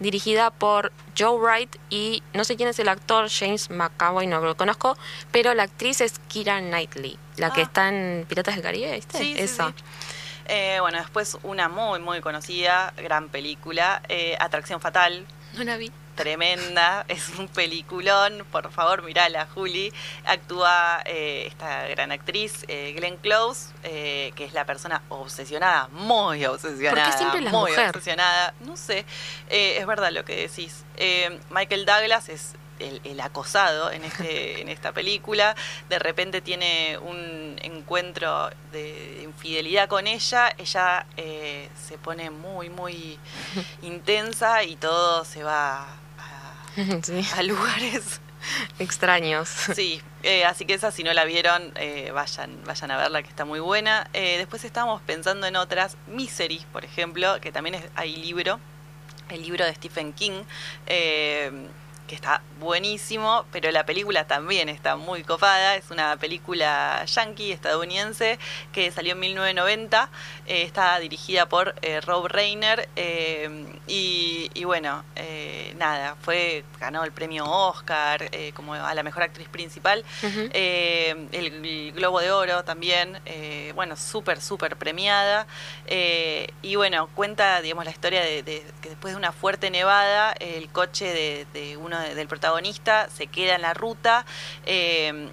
[0.00, 4.56] dirigida por Joe Wright y no sé quién es el actor, James McAvoy, no lo
[4.56, 4.96] conozco,
[5.30, 7.64] pero la actriz es Kira Knightley, la que ah.
[7.64, 9.18] está en Piratas del Caribe, ¿viste?
[9.18, 9.72] Sí, Esa.
[10.46, 15.24] Eh, bueno, después una muy, muy conocida, gran película, eh, Atracción Fatal.
[15.54, 19.92] No la vi tremenda, es un peliculón, por favor mirala, Juli.
[20.24, 26.44] Actúa eh, esta gran actriz, eh, Glenn Close, eh, que es la persona obsesionada, muy
[26.46, 27.10] obsesionada.
[27.10, 27.88] ¿Por siempre la muy mujer?
[27.88, 29.04] obsesionada, no sé,
[29.48, 30.84] es verdad lo que decís.
[31.50, 35.54] Michael Douglas es el, acosado en, este, en esta película.
[35.88, 40.54] De repente tiene un encuentro de infidelidad con ella.
[40.58, 43.18] Ella se pone muy, muy
[43.82, 46.00] intensa y todo se va
[47.36, 48.20] a lugares
[48.78, 49.48] extraños.
[49.74, 53.28] Sí, eh, así que esa si no la vieron, eh, vayan, vayan a verla que
[53.28, 54.08] está muy buena.
[54.12, 58.60] Eh, después estábamos pensando en otras, Misery, por ejemplo, que también es, hay libro,
[59.30, 60.44] el libro de Stephen King
[62.06, 65.76] que está buenísimo, pero la película también está muy copada.
[65.76, 68.38] Es una película yankee, estadounidense,
[68.72, 70.10] que salió en 1990.
[70.46, 72.88] Eh, está dirigida por eh, Rob Reiner.
[72.96, 75.04] Eh, y, bueno,
[75.76, 80.04] nada, fue ganó el premio Oscar como a la mejor actriz principal.
[80.22, 83.20] el, Globo de Oro también.
[83.74, 85.46] bueno, súper, súper premiada.
[86.62, 88.42] y bueno, cuenta, digamos, la historia de,
[88.80, 93.56] que después de una fuerte nevada, el coche de, de uno del protagonista se queda
[93.56, 94.24] en la ruta
[94.66, 95.28] eh,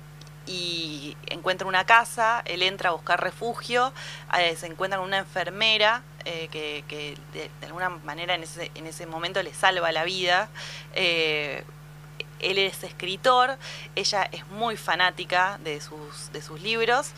[0.47, 3.93] y encuentra una casa, él entra a buscar refugio,
[4.38, 9.06] eh, se encuentra con una enfermera eh, que, de, alguna manera en ese, en ese
[9.06, 10.50] momento le salva la vida.
[10.93, 13.58] él es escritor,
[13.95, 17.12] ella es muy fanática de sus, de sus libros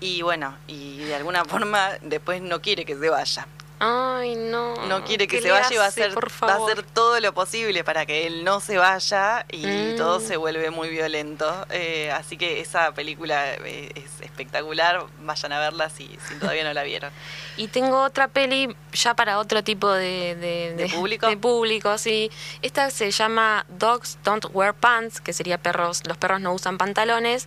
[0.00, 3.46] y bueno, y de alguna forma después no quiere que se vaya.
[3.80, 4.86] Ay, no.
[4.86, 7.82] No quiere que se vaya y va a, hacer, va a hacer todo lo posible
[7.82, 9.96] para que él no se vaya y mm.
[9.96, 11.66] todo se vuelve muy violento.
[11.70, 15.04] Eh, así que esa película eh, es espectacular.
[15.20, 17.10] Vayan a verla si, si todavía no la vieron.
[17.56, 20.34] Y tengo otra peli ya para otro tipo de,
[20.76, 21.28] de, público.
[21.28, 22.28] De público, sí.
[22.62, 27.46] Esta se llama Dogs Don't Wear Pants, que sería perros, los perros no usan pantalones.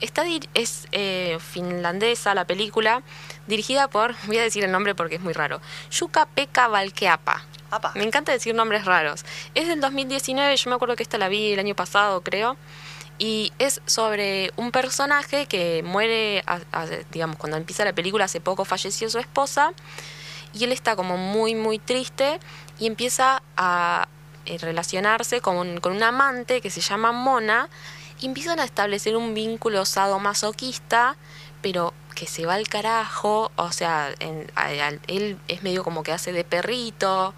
[0.00, 3.02] Esta es eh, finlandesa la película,
[3.48, 7.44] dirigida por, voy a decir el nombre porque es muy raro, Yuka Pekka Valkeapa.
[7.94, 9.24] Me encanta decir nombres raros.
[9.54, 12.56] Es del 2019, yo me acuerdo que esta la vi el año pasado, creo.
[13.18, 16.44] Y es sobre un personaje que muere,
[17.10, 19.72] digamos, cuando empieza la película, hace poco falleció su esposa.
[20.54, 22.40] Y él está como muy, muy triste
[22.78, 24.08] y empieza a
[24.46, 27.68] eh, relacionarse con, con un amante que se llama Mona
[28.20, 31.16] y empiezan a establecer un vínculo sadomasoquista,
[31.62, 36.44] pero que se va al carajo, o sea, él es medio como que hace de
[36.44, 37.32] perrito,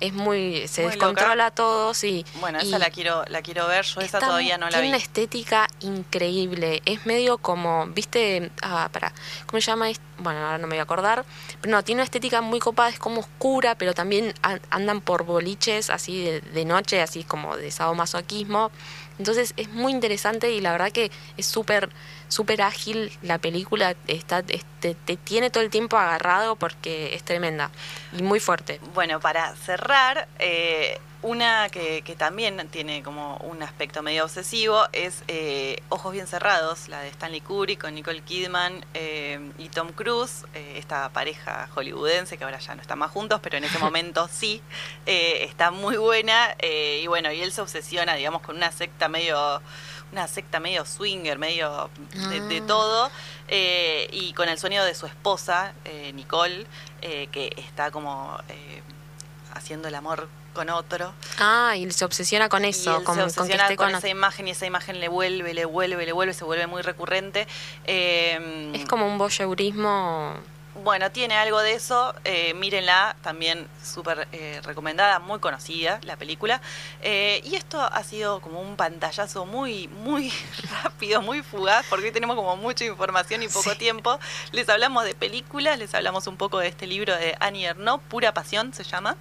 [0.00, 2.24] es muy se descontrola todo, sí.
[2.40, 4.82] Bueno, esa la quiero la quiero ver, yo esa todavía no la vi.
[4.82, 8.50] Tiene una estética increíble, es medio como, ¿viste?
[8.62, 9.12] Ah, para,
[9.46, 9.86] ¿cómo se llama?
[10.18, 11.24] Bueno, ahora no me voy a acordar,
[11.60, 14.34] pero no, tiene una estética muy copada, es como oscura, pero también
[14.70, 18.70] andan por boliches así de, de noche, así como de sadomasoquismo
[19.18, 21.90] entonces es muy interesante y la verdad que es súper
[22.28, 27.70] súper ágil la película, está, este, te tiene todo el tiempo agarrado porque es tremenda
[28.16, 28.80] y muy fuerte.
[28.94, 35.82] Bueno, para cerrar, eh, una que, también tiene como un aspecto medio obsesivo es eh,
[35.88, 41.08] Ojos Bien Cerrados, la de Stanley Kubrick con Nicole Kidman eh, y Tom Cruise, esta
[41.10, 44.62] pareja hollywoodense que ahora ya no están más juntos, pero en ese momento sí,
[45.04, 49.60] está muy buena y bueno, y él se obsesiona, digamos, con una secta medio
[50.12, 51.90] una secta medio swinger, medio
[52.30, 52.66] de, ah.
[52.66, 53.10] todo,
[53.48, 56.66] eh, y con el sueño de su esposa, eh, Nicole,
[57.02, 58.38] eh, que está como
[59.56, 61.12] haciendo el amor con otro.
[61.38, 63.88] Ah, y se obsesiona con eso, y él con, se con que obsesiona esté con,
[63.88, 66.82] con, esa imagen y esa imagen le vuelve, le vuelve, le vuelve, se vuelve muy
[66.82, 67.46] recurrente.
[67.84, 70.34] Eh, Es como un voyeurismo.
[70.82, 72.14] Bueno, tiene algo de eso.
[72.24, 76.60] eh, mírenla, también súper eh, recomendada, muy conocida la película.
[77.02, 80.30] Eh, y esto ha sido como un pantallazo muy, muy
[80.82, 83.78] rápido, muy fugaz, porque hoy tenemos como mucha información y poco Sí.
[83.78, 84.18] tiempo.
[84.52, 88.32] Les hablamos de películas, les hablamos un poco de este libro de Annie Ernaux, Pura
[88.34, 89.16] Pasión se llama.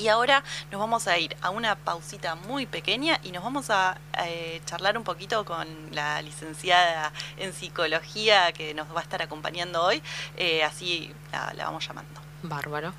[0.00, 3.98] Y ahora nos vamos a ir a una pausita muy pequeña y nos vamos a
[4.24, 9.82] eh, charlar un poquito con la licenciada en psicología que nos va a estar acompañando
[9.82, 10.02] hoy.
[10.38, 12.18] Eh, así la, la vamos llamando.
[12.42, 12.94] Bárbaro.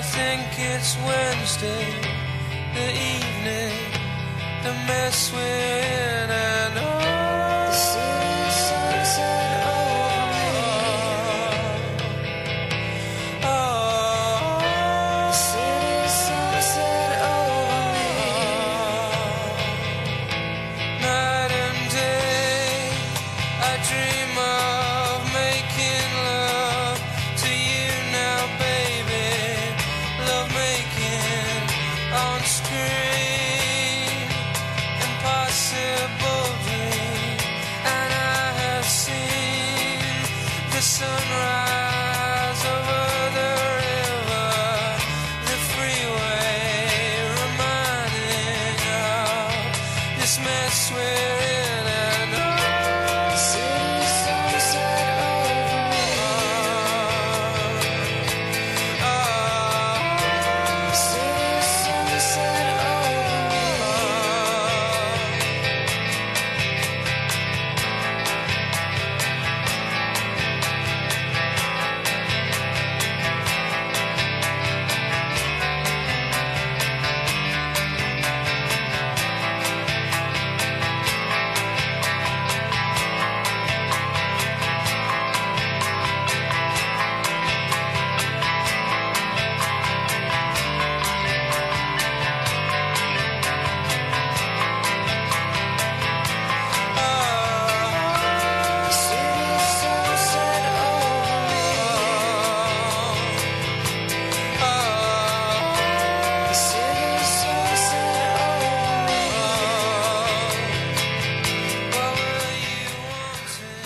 [0.00, 1.84] I think it's Wednesday,
[2.72, 3.76] the evening
[4.64, 6.89] the mess we're in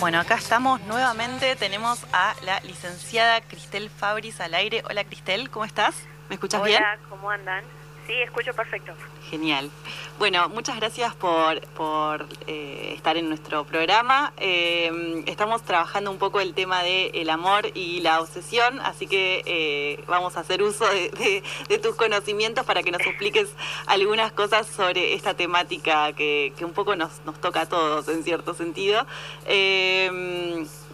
[0.05, 1.55] Bueno, acá estamos nuevamente.
[1.55, 4.83] Tenemos a la licenciada Cristel Fabris al aire.
[4.87, 5.95] Hola Cristel, ¿cómo estás?
[6.29, 6.83] ¿Me escuchas Hola, bien?
[7.09, 7.63] ¿cómo andan?
[8.07, 8.93] Sí, escucho perfecto.
[9.29, 9.71] Genial.
[10.19, 14.31] Bueno, muchas gracias por, por eh, estar en nuestro programa.
[14.37, 20.03] Eh, estamos trabajando un poco el tema del amor y la obsesión, así que eh,
[20.07, 23.49] vamos a hacer uso de tus conocimientos para que nos expliques
[23.87, 28.23] algunas cosas sobre esta temática que, que un poco nos, nos toca a todos en
[28.23, 29.05] cierto sentido.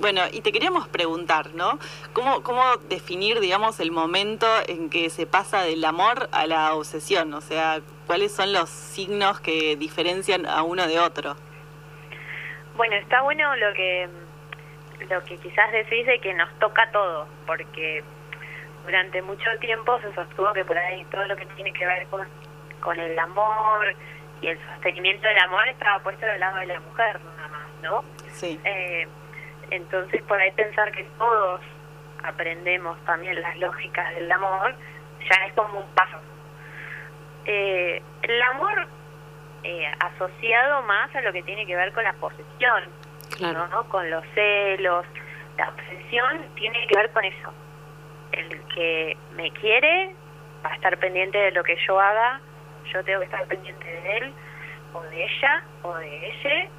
[0.02, 1.78] Bueno, y te queríamos preguntar, ¿no?
[2.14, 7.32] ¿Cómo, ¿Cómo definir, digamos, el momento en que se pasa del amor a la obsesión?
[7.36, 11.36] O sea, ¿cuáles son los signos que diferencian a uno de otro?
[12.76, 14.10] Bueno, está bueno lo que
[15.08, 18.04] lo que quizás decís de que nos toca todo, porque
[18.84, 22.28] durante mucho tiempo se sostuvo que por ahí todo lo que tiene que ver con,
[22.80, 23.94] con el amor
[24.42, 28.04] y el sostenimiento del amor estaba puesto del lado de la mujer nada más, ¿no?
[28.32, 28.60] Sí.
[28.64, 29.08] Eh,
[29.72, 31.62] entonces, por ahí pensar que todos
[32.24, 34.76] aprendemos también las lógicas del amor,
[35.30, 36.18] ya es como un paso.
[37.46, 38.88] Eh, el amor
[39.64, 42.84] eh, asociado más a lo que tiene que ver con la posesión,
[43.38, 43.68] Claro.
[43.70, 43.84] ¿no?
[43.90, 45.06] Con los celos.
[45.58, 47.54] La obsesión tiene que ver con eso.
[48.34, 50.14] El que me quiere
[50.64, 52.40] va a estar pendiente de lo que yo haga,
[52.94, 54.34] yo tengo que estar pendiente de él,
[54.94, 56.70] o de ella, o de ella,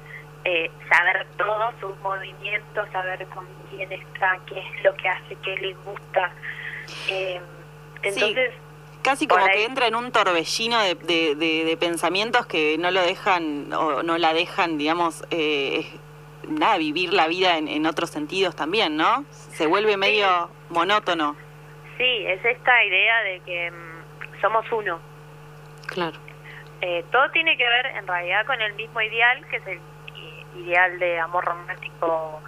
[0.45, 5.57] eh, saber todos sus movimientos, saber con quién está, qué es lo que hace, qué
[5.57, 6.31] le gusta.
[7.09, 7.39] Eh,
[8.03, 8.51] entonces,
[9.01, 13.01] Casi como que entra en un torbellino de, de- de- de pensamientos que no lo
[13.01, 15.85] dejan o no la dejan, digamos, eh,
[16.47, 19.25] nada, vivir la vida en, en otros sentidos también, ¿no?
[19.29, 21.35] Se vuelve medio monótono.
[21.97, 24.99] sí, es esta idea de que mm, somos uno.
[25.87, 26.17] Claro.
[26.81, 29.79] Eh, todo tiene que ver en realidad con el mismo ideal, que es el
[30.55, 32.41] ideal de amor romántico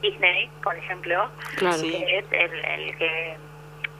[0.00, 1.76] Disney, por ejemplo, Claro.
[1.76, 2.04] Sí.
[2.08, 3.36] es el, el que...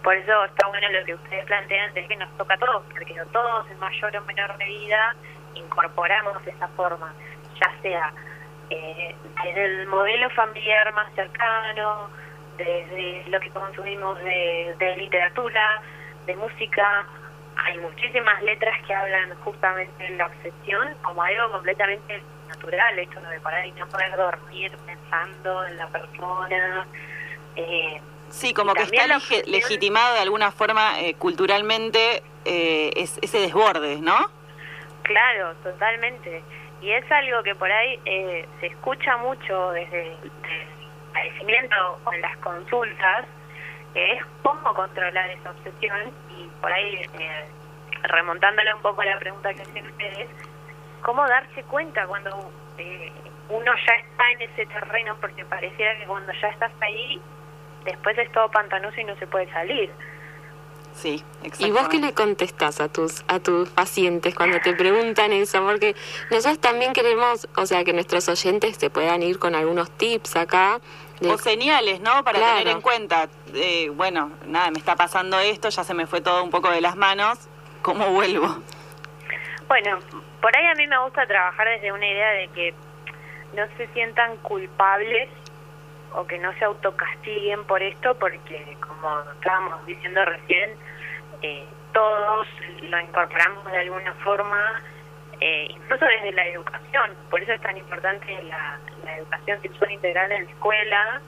[0.03, 3.15] Por eso está bueno lo que ustedes plantean, de que nos toca a todos, porque
[3.33, 5.15] todos en mayor o menor medida
[5.55, 7.13] incorporamos esa forma,
[7.61, 8.13] ya sea
[8.71, 12.09] eh, desde el modelo familiar más cercano,
[12.57, 15.83] desde lo que consumimos de, de literatura,
[16.27, 17.07] de música.
[17.57, 23.41] Hay muchísimas letras que hablan justamente de la obsesión como algo completamente natural, esto de
[23.41, 26.87] parar y no poder dormir pensando en la persona.
[27.57, 29.07] Eh, Sí, como que está
[29.47, 34.17] legitimado de alguna forma eh, culturalmente eh, es- ese desborde, ¿no?
[35.03, 36.43] Claro, totalmente.
[36.81, 40.31] Y es algo que por ahí eh, se escucha mucho desde el
[41.13, 43.27] padecimiento o en las consultas,
[43.93, 47.45] que es cómo controlar esa obsesión y por ahí, eh,
[48.05, 50.29] remontándole un poco a la pregunta que hacen ustedes,
[51.03, 53.13] cómo darse cuenta cuando eh,
[53.49, 57.21] uno ya está en ese terreno, porque pareciera que cuando ya estás ahí,
[57.85, 59.91] después es todo pantanoso y no se puede salir.
[60.93, 61.25] Sí,
[61.61, 65.63] ¿Y vos qué le contestás a tus a tus pacientes cuando te preguntan eso?
[65.65, 65.95] Porque
[66.31, 70.81] nosotros también queremos, o sea, que nuestros oyentes se puedan ir con algunos tips acá.
[71.21, 72.25] de- O señales, ¿no?
[72.25, 72.59] Para Claro.
[72.59, 76.43] tener en cuenta, eh, bueno, nada, me está pasando esto, ya se me fue todo
[76.43, 77.39] un poco de las manos,
[77.83, 78.57] ¿cómo vuelvo?
[79.71, 80.01] Bueno,
[80.41, 82.75] por ahí a mí me gusta trabajar desde una idea de que
[83.55, 85.29] no se sientan culpables
[86.13, 90.71] o que no se autocastiguen por esto, porque como estábamos diciendo recién,
[91.43, 92.49] eh, todos
[92.83, 94.83] lo incorporamos de alguna forma,
[95.41, 97.15] eh, incluso desde la educación.
[97.31, 101.21] Por eso es tan importante la, la educación sexual integral en la escuela,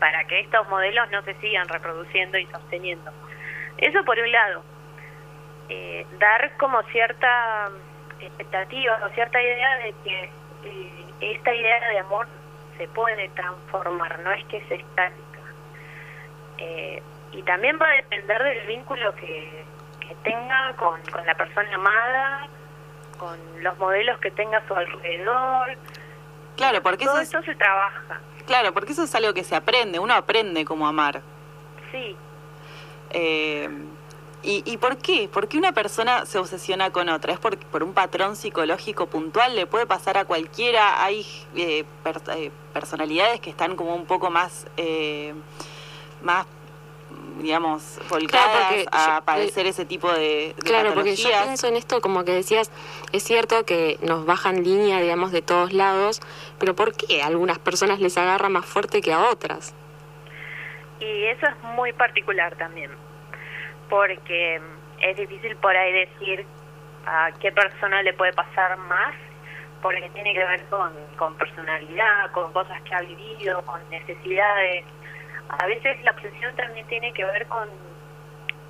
[0.00, 3.12] para que estos modelos no se sigan reproduciendo y sosteniendo.
[3.76, 4.62] Eso por un lado
[5.68, 7.70] eh, dar como cierta
[8.20, 10.30] expectativa o cierta idea de que
[10.64, 12.26] eh, esta idea de amor
[12.78, 15.40] se puede transformar, no es que es estática.
[16.58, 17.02] Eh,
[17.32, 19.64] y también va a depender del vínculo que,
[20.00, 22.48] que tenga con, con la persona amada,
[23.18, 25.76] con los modelos que tenga a su alrededor.
[26.56, 29.56] Claro, porque Todo eso es, esto se trabaja, claro, porque eso es algo que se
[29.56, 31.22] aprende, uno aprende cómo amar.
[31.90, 32.16] sí.
[33.14, 33.68] Eh,
[34.42, 35.28] ¿y, ¿Y por qué?
[35.28, 37.32] ¿Por qué una persona se obsesiona con otra?
[37.32, 39.54] ¿Es por, por un patrón psicológico puntual?
[39.56, 41.04] ¿Le puede pasar a cualquiera?
[41.04, 41.26] ¿Hay
[41.56, 45.34] eh, per- eh, personalidades que están como un poco más, eh,
[46.22, 46.46] más
[47.38, 51.76] digamos, volcadas porque a yo- padecer ese tipo de, de Claro, porque yo pienso en
[51.76, 52.70] esto, como que decías,
[53.12, 56.20] es cierto que nos bajan línea, digamos, de todos lados,
[56.58, 59.74] pero ¿por qué a algunas personas les agarra más fuerte que a otras?
[61.00, 62.90] Y eso es muy particular también,
[63.92, 66.46] porque mm, es difícil por ahí decir
[67.04, 69.14] a qué persona le puede pasar más,
[69.82, 74.86] porque tiene que ver con, con personalidad, con cosas que ha vivido, con necesidades.
[75.50, 77.68] A veces la obsesión también tiene que ver con,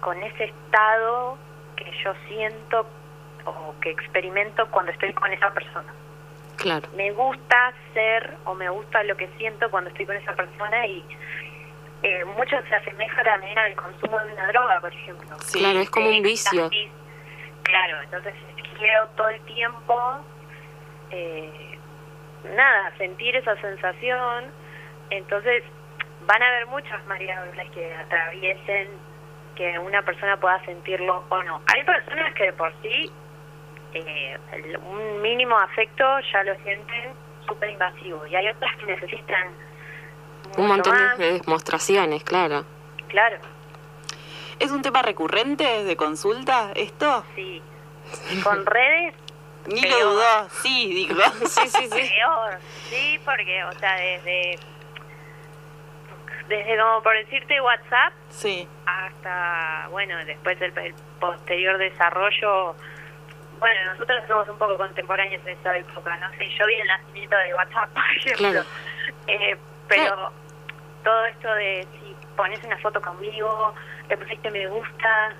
[0.00, 1.38] con ese estado
[1.76, 2.84] que yo siento
[3.44, 5.92] o que experimento cuando estoy con esa persona
[6.56, 6.88] Claro.
[6.96, 11.04] me gusta ser o me gusta lo que siento cuando estoy con esa persona y
[12.02, 15.36] eh, mucho se asemeja también al consumo de una droga, por ejemplo.
[15.40, 16.64] Sí, claro, es como un vicio.
[16.66, 16.90] éxtasis.
[17.62, 18.34] Claro, entonces
[18.78, 20.24] quiero todo el tiempo,
[21.10, 21.78] eh,
[22.54, 24.50] nada, sentir esa sensación.
[25.10, 25.62] Entonces
[26.26, 28.88] van a haber muchas variables que atraviesen
[29.54, 31.60] que una persona pueda sentirlo o no.
[31.74, 33.12] Hay personas que de por sí
[33.94, 37.12] eh, el- un mínimo afecto ya lo sienten
[37.46, 39.48] súper invasivo y hay otras que necesitan
[40.56, 42.64] Un montón más, de demostraciones, claro.
[43.08, 43.36] claro
[44.58, 47.24] ¿Es un tema recurrente de consulta esto?
[47.34, 47.62] sí
[48.30, 49.14] y con redes
[49.66, 50.00] Ni Peor.
[50.00, 51.14] lo dudó, sí, digo.
[51.48, 51.88] Sí, sí, sí.
[51.90, 52.58] peor
[52.90, 54.58] sí porque o sea desde
[56.48, 62.74] desde como por decirte WhatsApp Sí, hasta bueno después el, el posterior desarrollo
[63.58, 67.36] bueno nosotros somos un poco contemporáneos de esa época no sé yo vi el nacimiento
[67.36, 68.64] de WhatsApp por ejemplo Claro.
[69.28, 69.56] Eh,
[69.96, 70.30] pero
[71.04, 73.74] todo esto de si pones una foto conmigo
[74.08, 75.34] le pusiste me gusta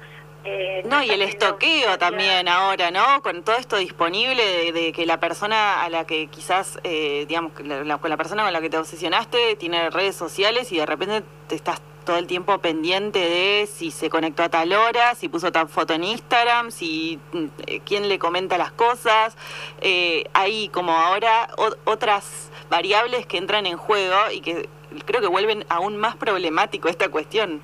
[0.45, 3.23] Eh, No, y el estoqueo también ahora, ¿no?
[3.23, 7.53] Con todo esto disponible de, de que la persona a la que quizás, eh, digamos,
[7.61, 10.87] la, la- con la persona con la que te obsesionaste tiene redes sociales y de
[10.87, 15.29] repente te estás todo el tiempo pendiente de si se conectó a tal hora, si
[15.29, 17.19] puso tal foto en Instagram, si
[17.67, 19.37] eh, quién le comenta las cosas.
[19.81, 24.69] Eh, hay como ahora o- otras variables que entran en juego y que
[25.07, 27.63] creo que vuelven aún más problemático esta cuestión.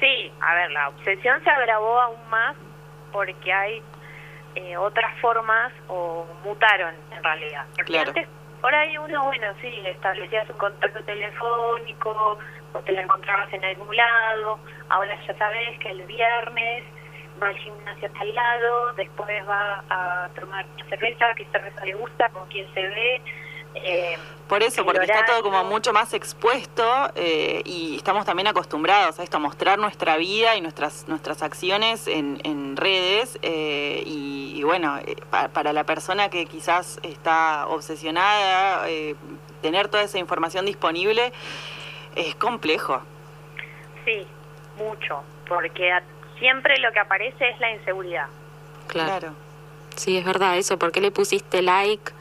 [0.00, 2.56] Sí, a ver, la obsesión se agravó aún más
[3.12, 3.82] porque hay
[4.54, 7.64] eh, otras formas o mutaron en realidad.
[7.76, 8.08] Porque Claro.
[8.10, 8.28] antes,
[8.60, 12.38] por ahí uno, bueno, sí, establecías un contacto telefónico
[12.72, 14.58] o te lo encontrabas en algún lado.
[14.88, 16.84] Ahora ya sabes que el viernes
[17.42, 21.94] va al gimnasio a tal lado, después va a tomar una cerveza, qué cerveza le
[21.94, 23.22] gusta, con quién se ve.
[23.74, 26.82] Eh, Por eso, porque está todo como mucho más expuesto
[27.14, 32.08] eh, y estamos también acostumbrados a esto, a mostrar nuestra vida y nuestras nuestras acciones
[32.08, 37.68] en, en redes eh, y, y bueno, eh, pa- para la persona que quizás está
[37.68, 39.14] obsesionada, eh,
[39.62, 41.32] tener toda esa información disponible
[42.18, 43.00] es complejo.
[44.04, 44.26] Sí,
[44.76, 46.02] mucho, porque a-
[46.38, 48.26] siempre lo que aparece es la inseguridad.
[48.86, 49.18] Claro.
[49.18, 49.34] Claro.
[49.96, 50.78] Sí, es verdad eso.
[50.78, 52.12] ¿Por qué le pusiste like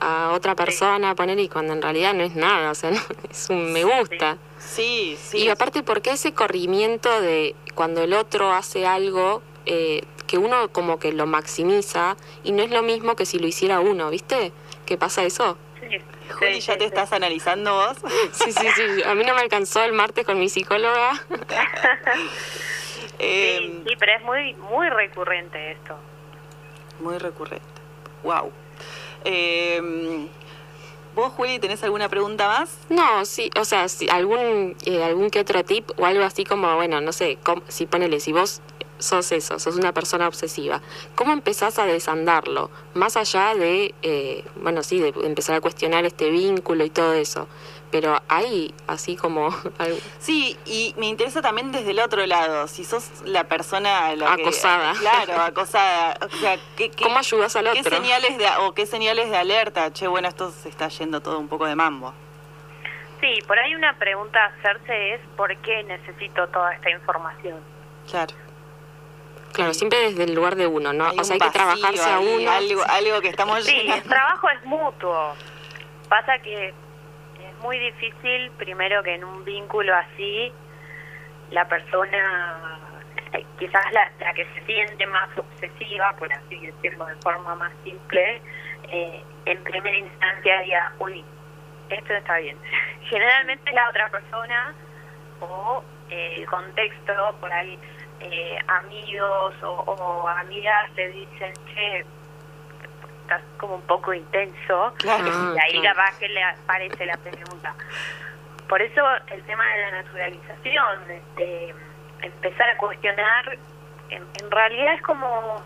[0.00, 2.70] a otra persona, poner y cuando en realidad no es nada?
[2.70, 3.00] O sea, no,
[3.30, 4.38] es un me gusta.
[4.58, 5.38] Sí, sí.
[5.38, 10.68] y aparte, ¿por qué ese corrimiento de cuando el otro hace algo eh, que uno
[10.72, 14.52] como que lo maximiza y no es lo mismo que si lo hiciera uno, ¿viste?
[14.86, 15.58] ¿Qué pasa eso?
[16.34, 17.96] Juli, ¿ya te estás analizando vos?
[18.32, 19.02] Sí, sí, sí.
[19.04, 21.12] A mí no me alcanzó el martes con mi psicóloga.
[23.18, 25.96] Eh, Sí, sí, pero es muy muy recurrente esto.
[27.00, 27.64] Muy recurrente.
[28.22, 28.52] Wow.
[29.24, 30.26] Eh,
[31.14, 32.76] ¿Vos, Juli, tenés alguna pregunta más?
[32.90, 36.74] No, sí, o sea, si algún eh, algún que otro tip o algo así como,
[36.76, 38.60] bueno, no sé, com- si ponele, si vos
[38.98, 40.80] sos eso, sos una persona obsesiva,
[41.14, 42.70] ¿cómo empezás a desandarlo?
[42.94, 47.48] Más allá de, eh, bueno, sí, de empezar a cuestionar este vínculo y todo eso,
[47.90, 52.84] pero hay así como algo- Sí, y me interesa también desde el otro lado, si
[52.84, 54.92] sos la persona que- Acosada.
[54.98, 56.16] claro, acosada.
[56.24, 57.96] O sea, ¿qué, qué- ¿Cómo ayudas al qué otro?
[57.96, 59.92] señales de o qué señales de alerta?
[59.92, 62.12] Che, bueno, esto se está yendo todo un poco de mambo.
[63.20, 67.58] Sí, por ahí una pregunta a hacerse es ¿por qué necesito toda esta información?
[68.10, 68.34] Claro.
[69.56, 71.06] Claro, siempre desde el lugar de uno, ¿no?
[71.06, 72.50] Hay o sea, hay que trabajarse a ahí, uno.
[72.50, 74.08] Algo, algo que estamos Sí, el llenando.
[74.10, 75.34] trabajo es mutuo.
[76.08, 76.74] Pasa que es
[77.62, 80.52] muy difícil, primero que en un vínculo así,
[81.50, 82.78] la persona,
[83.32, 87.72] eh, quizás la, la que se siente más obsesiva, por así decirlo de forma más
[87.82, 88.42] simple,
[88.90, 91.24] eh, en primera instancia diga, uy,
[91.88, 92.56] esto está bien.
[93.08, 94.74] Generalmente la otra persona
[95.40, 97.78] o eh, el contexto, por ahí
[98.20, 102.04] eh, amigos o, o amigas le dicen, che,
[103.22, 105.30] estás como un poco intenso, Claro.
[105.32, 105.96] Ah, y ahí claro.
[105.96, 107.74] capaz que le aparece la pregunta.
[108.68, 111.74] Por eso el tema de la naturalización, de, de
[112.22, 113.58] empezar a cuestionar,
[114.10, 115.62] en, en realidad es como...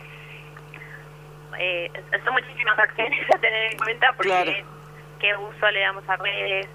[1.59, 1.91] Eh,
[2.25, 4.53] son muchísimas acciones a tener en cuenta porque Claro.
[5.19, 6.69] qué uso le damos a redes,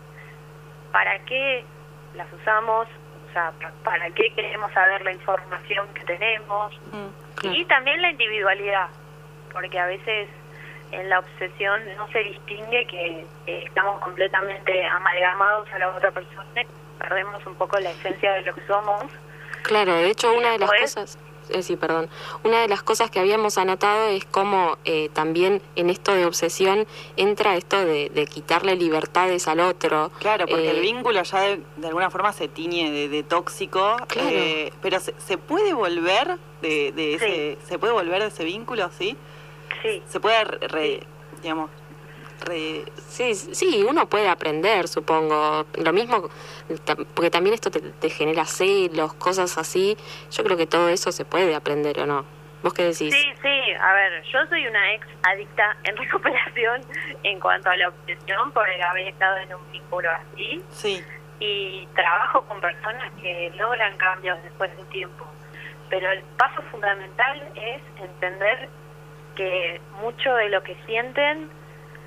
[0.91, 1.65] para qué
[2.15, 2.87] las usamos,
[3.35, 7.07] sea, pa- para qué queremos saber la información que tenemos, Mm.
[7.35, 7.55] Claro.
[7.57, 8.87] y también la individualidad,
[9.51, 10.29] porque a veces
[10.91, 16.61] en la obsesión no se distingue que eh, estamos completamente amalgamados a la otra persona,
[16.99, 19.03] perdemos un poco la esencia de lo que somos.
[19.63, 21.19] Claro, de hecho una de las después- cosas,
[21.49, 22.09] eh, sí, perdón,
[22.43, 26.85] una de las cosas que habíamos anotado es cómo eh, también en esto de obsesión
[27.17, 30.11] entra esto de, de quitarle libertades al otro.
[30.19, 33.97] Claro, porque Eh, el vínculo ya de, de alguna forma se tiñe de, de tóxico,
[34.07, 34.29] Claro.
[34.31, 38.89] eh, pero se, se puede volver de, de ese, se puede volver de ese vínculo,
[38.97, 39.15] ¿sí?
[39.81, 41.03] Sí, Se puede, re- re-
[41.41, 41.69] digamos,
[42.41, 45.65] re- Sí, sí, uno puede aprender, supongo.
[45.75, 46.29] Lo mismo,
[47.13, 49.97] porque también esto te, te genera celos, cosas así.
[50.31, 52.25] Yo creo que todo eso se puede aprender, ¿o no?
[52.63, 53.13] ¿Vos qué decís?
[53.13, 53.61] sí, sí.
[53.79, 56.81] A ver, yo soy una ex adicta en recuperación
[57.23, 60.63] en cuanto a la obsesión por haber estado en un vínculo así.
[60.71, 61.03] sí,
[61.39, 65.25] y trabajo con personas que logran cambios después de un tiempo.
[65.89, 68.69] Pero el paso fundamental es entender
[69.35, 71.49] que mucho de lo que sienten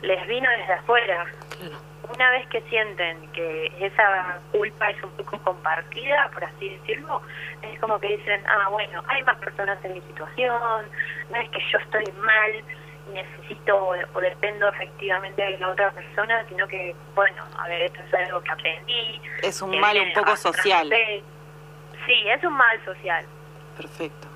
[0.03, 1.27] les vino desde afuera.
[1.59, 1.77] Claro.
[2.15, 7.21] Una vez que sienten que esa culpa es un poco compartida, por así decirlo,
[7.63, 10.85] es como que dicen, ah, bueno, hay más personas en mi situación,
[11.31, 16.45] no es que yo estoy mal y necesito o, dependo efectivamente de la otra persona,
[16.49, 19.21] sino que, bueno, a ver, esto es algo que aprendí.
[19.43, 20.89] es un mal un poco social.
[22.07, 23.25] Sí, es un mal social.
[23.77, 24.29] Perfecto.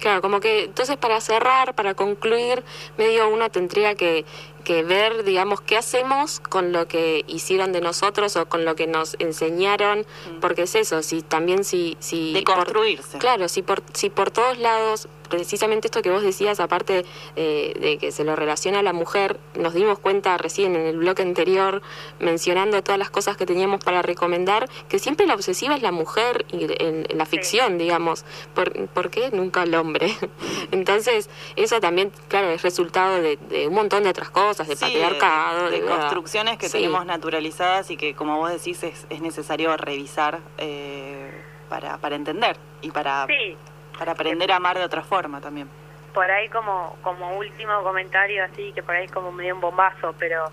[0.00, 2.62] Claro, como que entonces para cerrar, para concluir,
[2.98, 4.24] medio uno tendría que,
[4.66, 8.88] que ver, digamos, qué hacemos con lo que hicieron de nosotros o con lo que
[8.88, 10.04] nos enseñaron,
[10.40, 11.96] porque es eso, si también si...
[12.00, 13.18] si De por- construirse.
[13.18, 17.04] claro, si por, si por todos lados, precisamente esto que vos decías, aparte
[17.36, 20.96] eh, de que se lo relaciona a la mujer, nos dimos cuenta recién en el
[20.98, 21.82] bloque anterior,
[22.20, 26.44] mencionando todas las cosas que teníamos para recomendar, que siempre la obsesiva es la mujer
[26.52, 28.24] y en, en la ficción, digamos.
[28.54, 30.14] ¿Por, por qué nunca el hombre?
[30.70, 34.84] Entonces, eso también, claro, es resultado de, de un montón de otras cosas, de Sí,
[34.84, 36.72] patriarcado, de, construcciones que Sí.
[36.78, 41.30] tenemos naturalizadas y que, como vos decís, es, es necesario revisar eh,
[41.68, 43.56] para, para entender y para, Sí,
[43.98, 45.68] para aprender a amar de otra forma también.
[46.14, 50.50] por ahí como como último comentario así que por ahí como medio un bombazo pero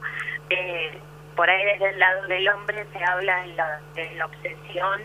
[0.49, 0.97] eh,
[1.35, 5.01] por ahí desde el lado del hombre se habla en la, de la obsesión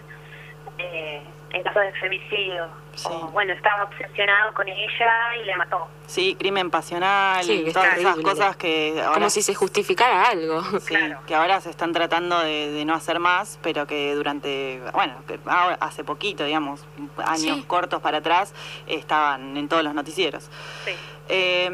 [0.79, 1.23] eh,
[1.53, 3.09] en caso de femicidio Sí.
[3.33, 8.17] Bueno estaba obsesionado con ella y le mató Sí, crimen pasional Sí, y todas esas
[8.17, 10.63] cosas que ahora, Como si se justificara algo.
[10.81, 11.21] sí, claro.
[11.25, 15.39] que ahora se están tratando de, de no hacer más, pero que durante, bueno, que
[15.47, 16.85] ahora- hace poquito, digamos,
[17.19, 17.65] años Sí.
[17.69, 18.53] cortos para atrás,
[18.89, 20.51] estaban en todos los noticieros.
[20.85, 20.93] sí
[21.29, 21.71] Eh,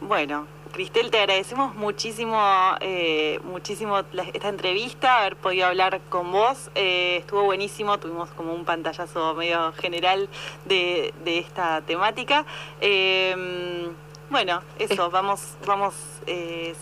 [0.00, 2.40] bueno, Cristel, te agradecemos muchísimo,
[2.80, 6.70] eh, muchísimo la- esta entrevista, haber podido hablar con vos.
[6.74, 10.30] Eh, estuvo buenísimo, tuvimos como un pantallazo medio general
[10.64, 12.46] de, de esta temática.
[12.80, 13.90] Eh,
[14.30, 15.94] bueno, eso, vamos, vamos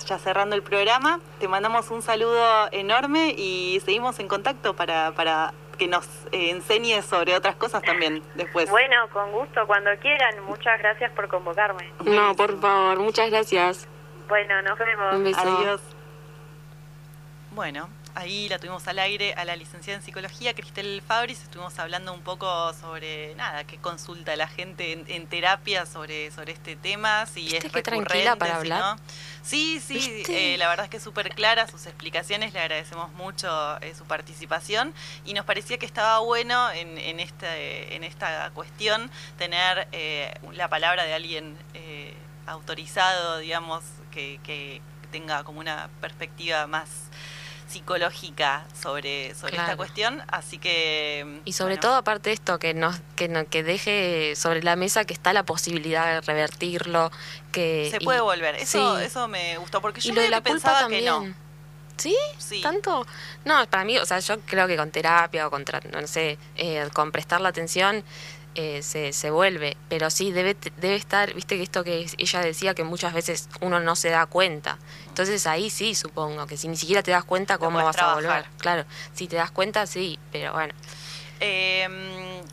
[0.07, 1.19] ya cerrando el programa.
[1.41, 7.07] Te mandamos un saludo enorme y seguimos en contacto para, para que nos eh, enseñes
[7.07, 8.69] sobre otras cosas también después.
[8.71, 13.89] bueno con gusto cuando quieran muchas gracias por convocarme No, por favor, muchas gracias.
[14.29, 15.41] bueno nos vemos Un beso.
[15.41, 15.81] Adiós.
[17.53, 21.43] Bueno, ahí la tuvimos al aire a la licenciada en psicología, Cristel Fabris.
[21.43, 26.53] Estuvimos hablando un poco sobre nada, qué consulta la gente en, en terapia sobre, sobre
[26.53, 28.81] este tema, si ¿Viste es recurrente, tranquila para si hablar?
[28.97, 29.03] no.
[29.43, 33.49] Sí, sí, eh, la verdad es que es súper clara sus explicaciones, le agradecemos mucho
[33.81, 34.93] eh, su participación
[35.25, 40.69] y nos parecía que estaba bueno en, en, este, en esta cuestión tener eh, la
[40.69, 42.15] palabra de alguien eh,
[42.47, 46.89] autorizado, digamos, que, que tenga como una perspectiva más
[47.71, 49.77] psicológica sobre, sobre esta Claro.
[49.77, 51.41] cuestión, así que...
[51.45, 54.77] Y sobre bueno, todo, aparte de esto, que nos, que, no- que deje sobre la
[54.77, 57.11] mesa que está la posibilidad de revertirlo,
[57.53, 59.05] que Se y- puede volver, eso, sí.
[59.05, 61.05] eso me gustó, porque y yo lo de la que culpa pensaba también.
[61.05, 61.35] que no.
[61.97, 62.17] ¿Sí?
[62.39, 62.63] Sí.
[62.63, 63.07] ¿Tanto?
[63.45, 66.89] No, para mí, o sea, yo creo que con terapia o con, no sé, eh,
[66.95, 68.03] con prestar la atención
[68.55, 72.75] eh, se, se vuelve, pero sí debe, debe estar, viste que esto que ella decía
[72.75, 74.79] que muchas veces uno no se da cuenta.
[75.09, 78.45] Entonces ahí sí, supongo, que si ni siquiera te das cuenta, ¿cómo vas a volver?
[78.59, 78.85] Claro,
[79.15, 80.75] si te das cuenta, sí, pero bueno.
[81.41, 81.89] Eh,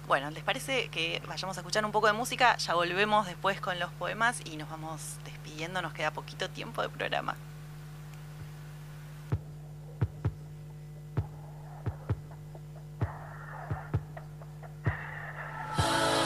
[0.07, 2.55] bueno, ¿les parece que vayamos a escuchar un poco de música?
[2.57, 6.89] Ya volvemos después con los poemas y nos vamos despidiendo, nos queda poquito tiempo de
[6.89, 7.35] programa.
[15.79, 16.13] Oh.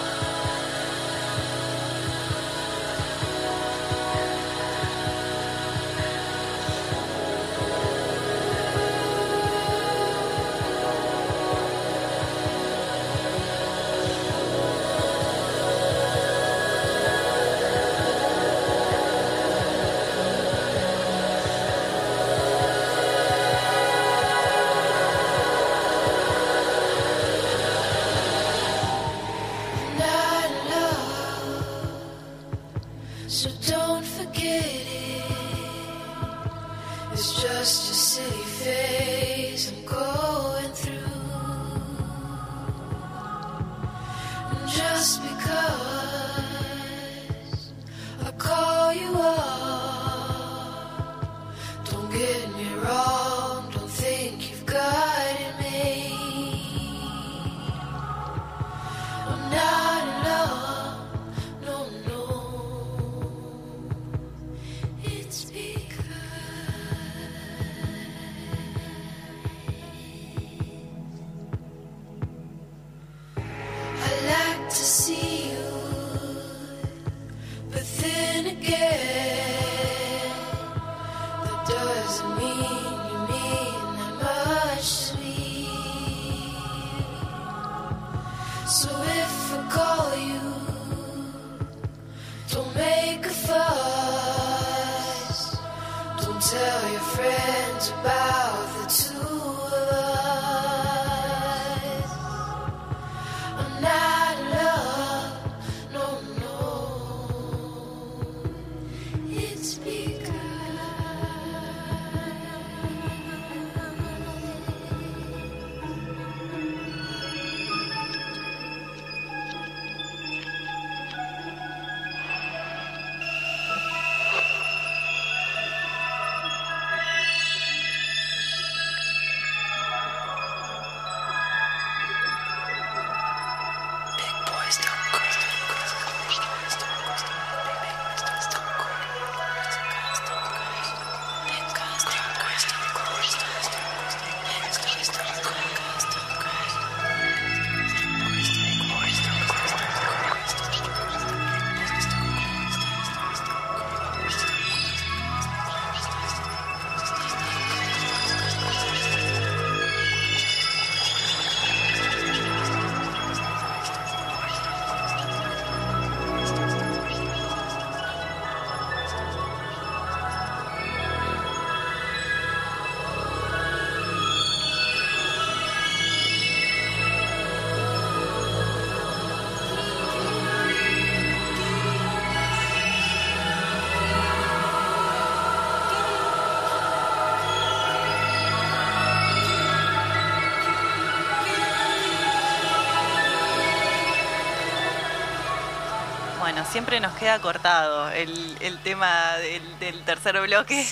[196.72, 200.88] siempre nos queda cortado el, el tema del, del tercer bloque.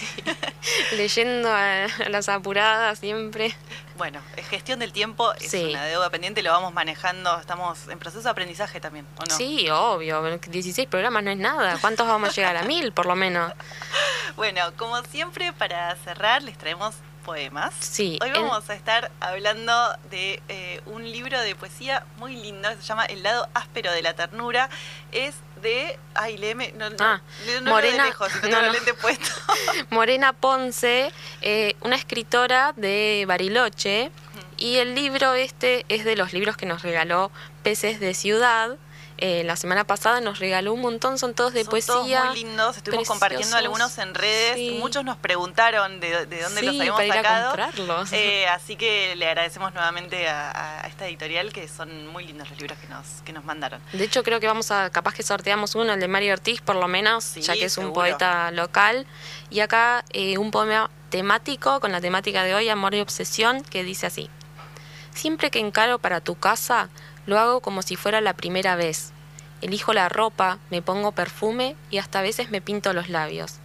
[0.98, 3.56] Leyendo a, a las apuradas siempre.
[3.98, 5.66] Bueno, gestión del tiempo es Sí.
[5.72, 9.36] una deuda pendiente, lo vamos manejando, estamos en proceso de aprendizaje también, ¿o no?
[9.36, 10.22] Sí, obvio.
[10.38, 11.78] 16 programas no es nada.
[11.82, 13.52] ¿Cuántos vamos a llegar a mil, por lo menos?
[14.36, 17.74] Bueno, como siempre, para cerrar, les traemos poemas.
[17.80, 19.74] Sí, Hoy vamos a estar hablando
[20.10, 24.14] de eh, un libro de poesía muy lindo, se llama El lado áspero de la
[24.16, 24.70] ternura.
[25.12, 25.98] Es de.
[26.16, 26.74] Ay, léeme.
[26.78, 27.22] No, no, Ah,
[27.64, 29.30] no Morena- lo lejos, no el lente puesto.
[29.90, 34.12] Morena Ponce, eh, una escritora de Bariloche,
[34.58, 37.32] y el libro este es de los libros que nos regaló
[37.64, 38.78] Peces de Ciudad.
[39.22, 42.26] Eh, la semana pasada nos regaló un montón, son todos de Son todos poesía.
[42.26, 44.56] muy lindos, estuvimos compartiendo algunos en redes.
[44.56, 44.78] Sí.
[44.80, 48.14] Muchos nos preguntaron de, de dónde los Sí, habíamos para ir a comprarlos.
[48.14, 52.60] Eh, así que le agradecemos nuevamente a, a esta editorial que son muy lindos los
[52.60, 53.82] libros que nos, que nos mandaron.
[53.92, 56.78] De hecho, creo que vamos a, capaz que sorteamos uno, el de Mario Ortiz, por
[56.78, 59.06] lo menos, Sí, ya que es un poeta local.
[59.50, 63.84] Y acá eh, un poema temático, con la temática de hoy, Amor y Obsesión, que
[63.84, 64.30] dice así.
[65.14, 66.88] Siempre que encaro para tu casa,
[67.26, 69.12] lo hago como si fuera la primera vez.
[69.62, 73.60] Elijo la ropa, me pongo perfume y hasta a veces me pinto los labios.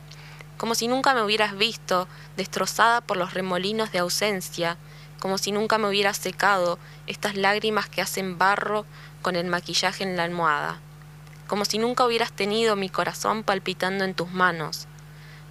[0.57, 4.77] Como si nunca me hubieras visto, destrozada por los remolinos de ausencia,
[5.21, 8.87] como si nunca me hubieras secado estas lágrimas que hacen barro
[9.23, 10.81] con el maquillaje en la almohada.
[11.47, 14.87] Como si nunca hubieras tenido mi corazón palpitando en tus manos.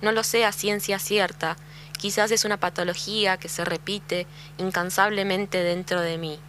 [0.01, 1.55] No lo sé a ciencia cierta,
[1.97, 4.27] quizás es una patología que se repite
[4.57, 6.39] incansablemente dentro de mí.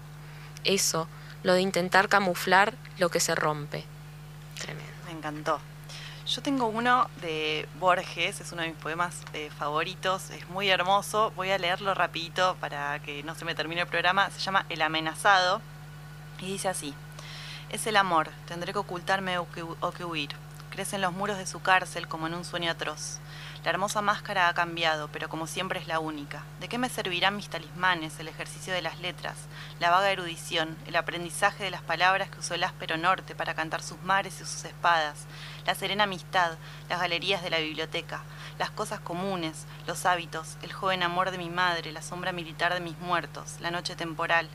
[0.64, 1.08] Eso,
[1.44, 3.84] lo de intentar camuflar lo que se rompe.
[4.58, 4.92] Tremendo.
[5.06, 5.60] Me encantó.
[6.26, 11.32] Yo tengo uno de Borges, es uno de mis poemas eh, favoritos, es muy hermoso.
[11.36, 14.30] Voy a leerlo rapidito para que no se me termine el programa.
[14.30, 15.60] Se llama El amenazado
[16.40, 16.94] y dice así.
[17.68, 20.30] Es el amor, tendré que ocultarme o que, o que huir.
[20.70, 23.18] Crece en los muros de su cárcel como en un sueño atroz.
[23.64, 26.42] La hermosa máscara ha cambiado, pero como siempre es la única.
[26.60, 29.38] ¿De qué me servirán mis talismanes, el ejercicio de las letras,
[29.80, 33.82] la vaga erudición, el aprendizaje de las palabras que usó el áspero norte para cantar
[33.82, 35.24] sus mares y sus espadas,
[35.64, 36.58] la serena amistad,
[36.90, 38.20] las galerías de la biblioteca,
[38.58, 42.80] las cosas comunes, los hábitos, el joven amor de mi madre, la sombra militar de
[42.80, 44.46] mis muertos, la noche temporal,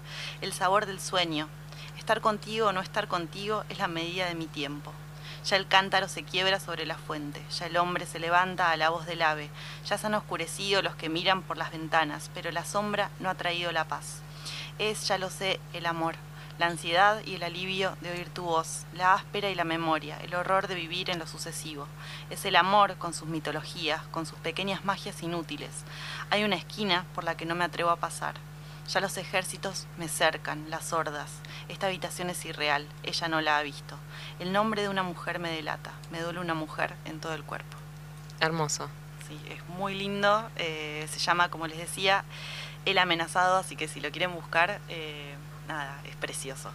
[0.41, 1.49] el sabor del sueño?
[1.97, 4.93] Estar contigo o no estar contigo es la medida de mi tiempo.
[5.45, 8.89] Ya el cántaro se quiebra sobre la fuente, ya el hombre se levanta a la
[8.89, 9.49] voz del ave,
[9.85, 13.35] ya se han oscurecido los que miran por las ventanas, pero la sombra no ha
[13.35, 14.21] traído la paz.
[14.77, 16.15] Es, ya lo sé, el amor,
[16.59, 20.35] la ansiedad y el alivio de oír tu voz, la áspera y la memoria, el
[20.35, 21.87] horror de vivir en lo sucesivo.
[22.29, 25.71] Es el amor con sus mitologías, con sus pequeñas magias inútiles.
[26.29, 28.35] Hay una esquina por la que no me atrevo a pasar.
[28.89, 31.29] Ya los ejércitos me cercan, las hordas.
[31.67, 33.95] Esta habitación es irreal, ella no la ha visto.
[34.39, 37.77] El nombre de una mujer me delata, me duele una mujer en todo el cuerpo.
[38.39, 38.89] Hermoso.
[39.27, 42.23] Sí, es muy lindo, eh, se llama, como les decía,
[42.85, 45.28] El amenazado, así que si lo quieren buscar, eh,
[45.69, 46.69] nada, es precioso.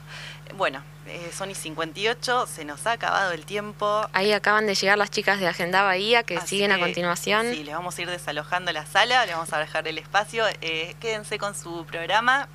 [0.57, 4.09] Bueno, eh, son y 58, se nos ha acabado el tiempo.
[4.15, 7.51] Ahí acaban de llegar las chicas de Agenda Bahía que Así siguen a continuación.
[7.53, 10.45] Sí, les vamos a ir desalojando la sala, les vamos a dejar el espacio.
[10.63, 12.49] eh, quédense con su programa.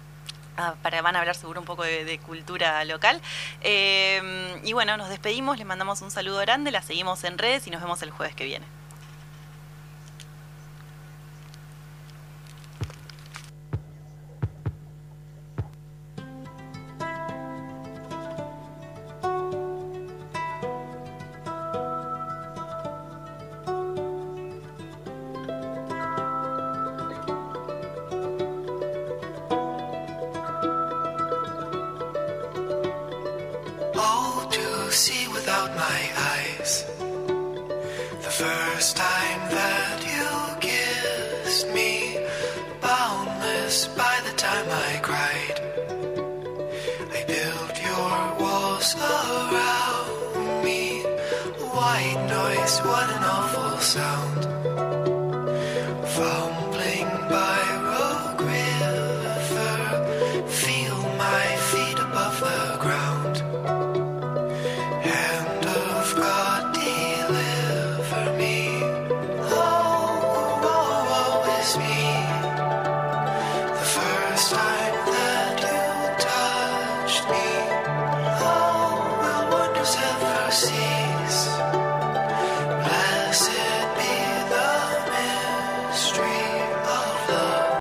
[0.57, 3.21] ah, para, van a hablar seguro un poco de, de cultura local.
[3.61, 7.69] Eh, y bueno, nos despedimos, les mandamos un saludo grande, la seguimos en redes y
[7.71, 8.65] nos vemos el jueves que viene.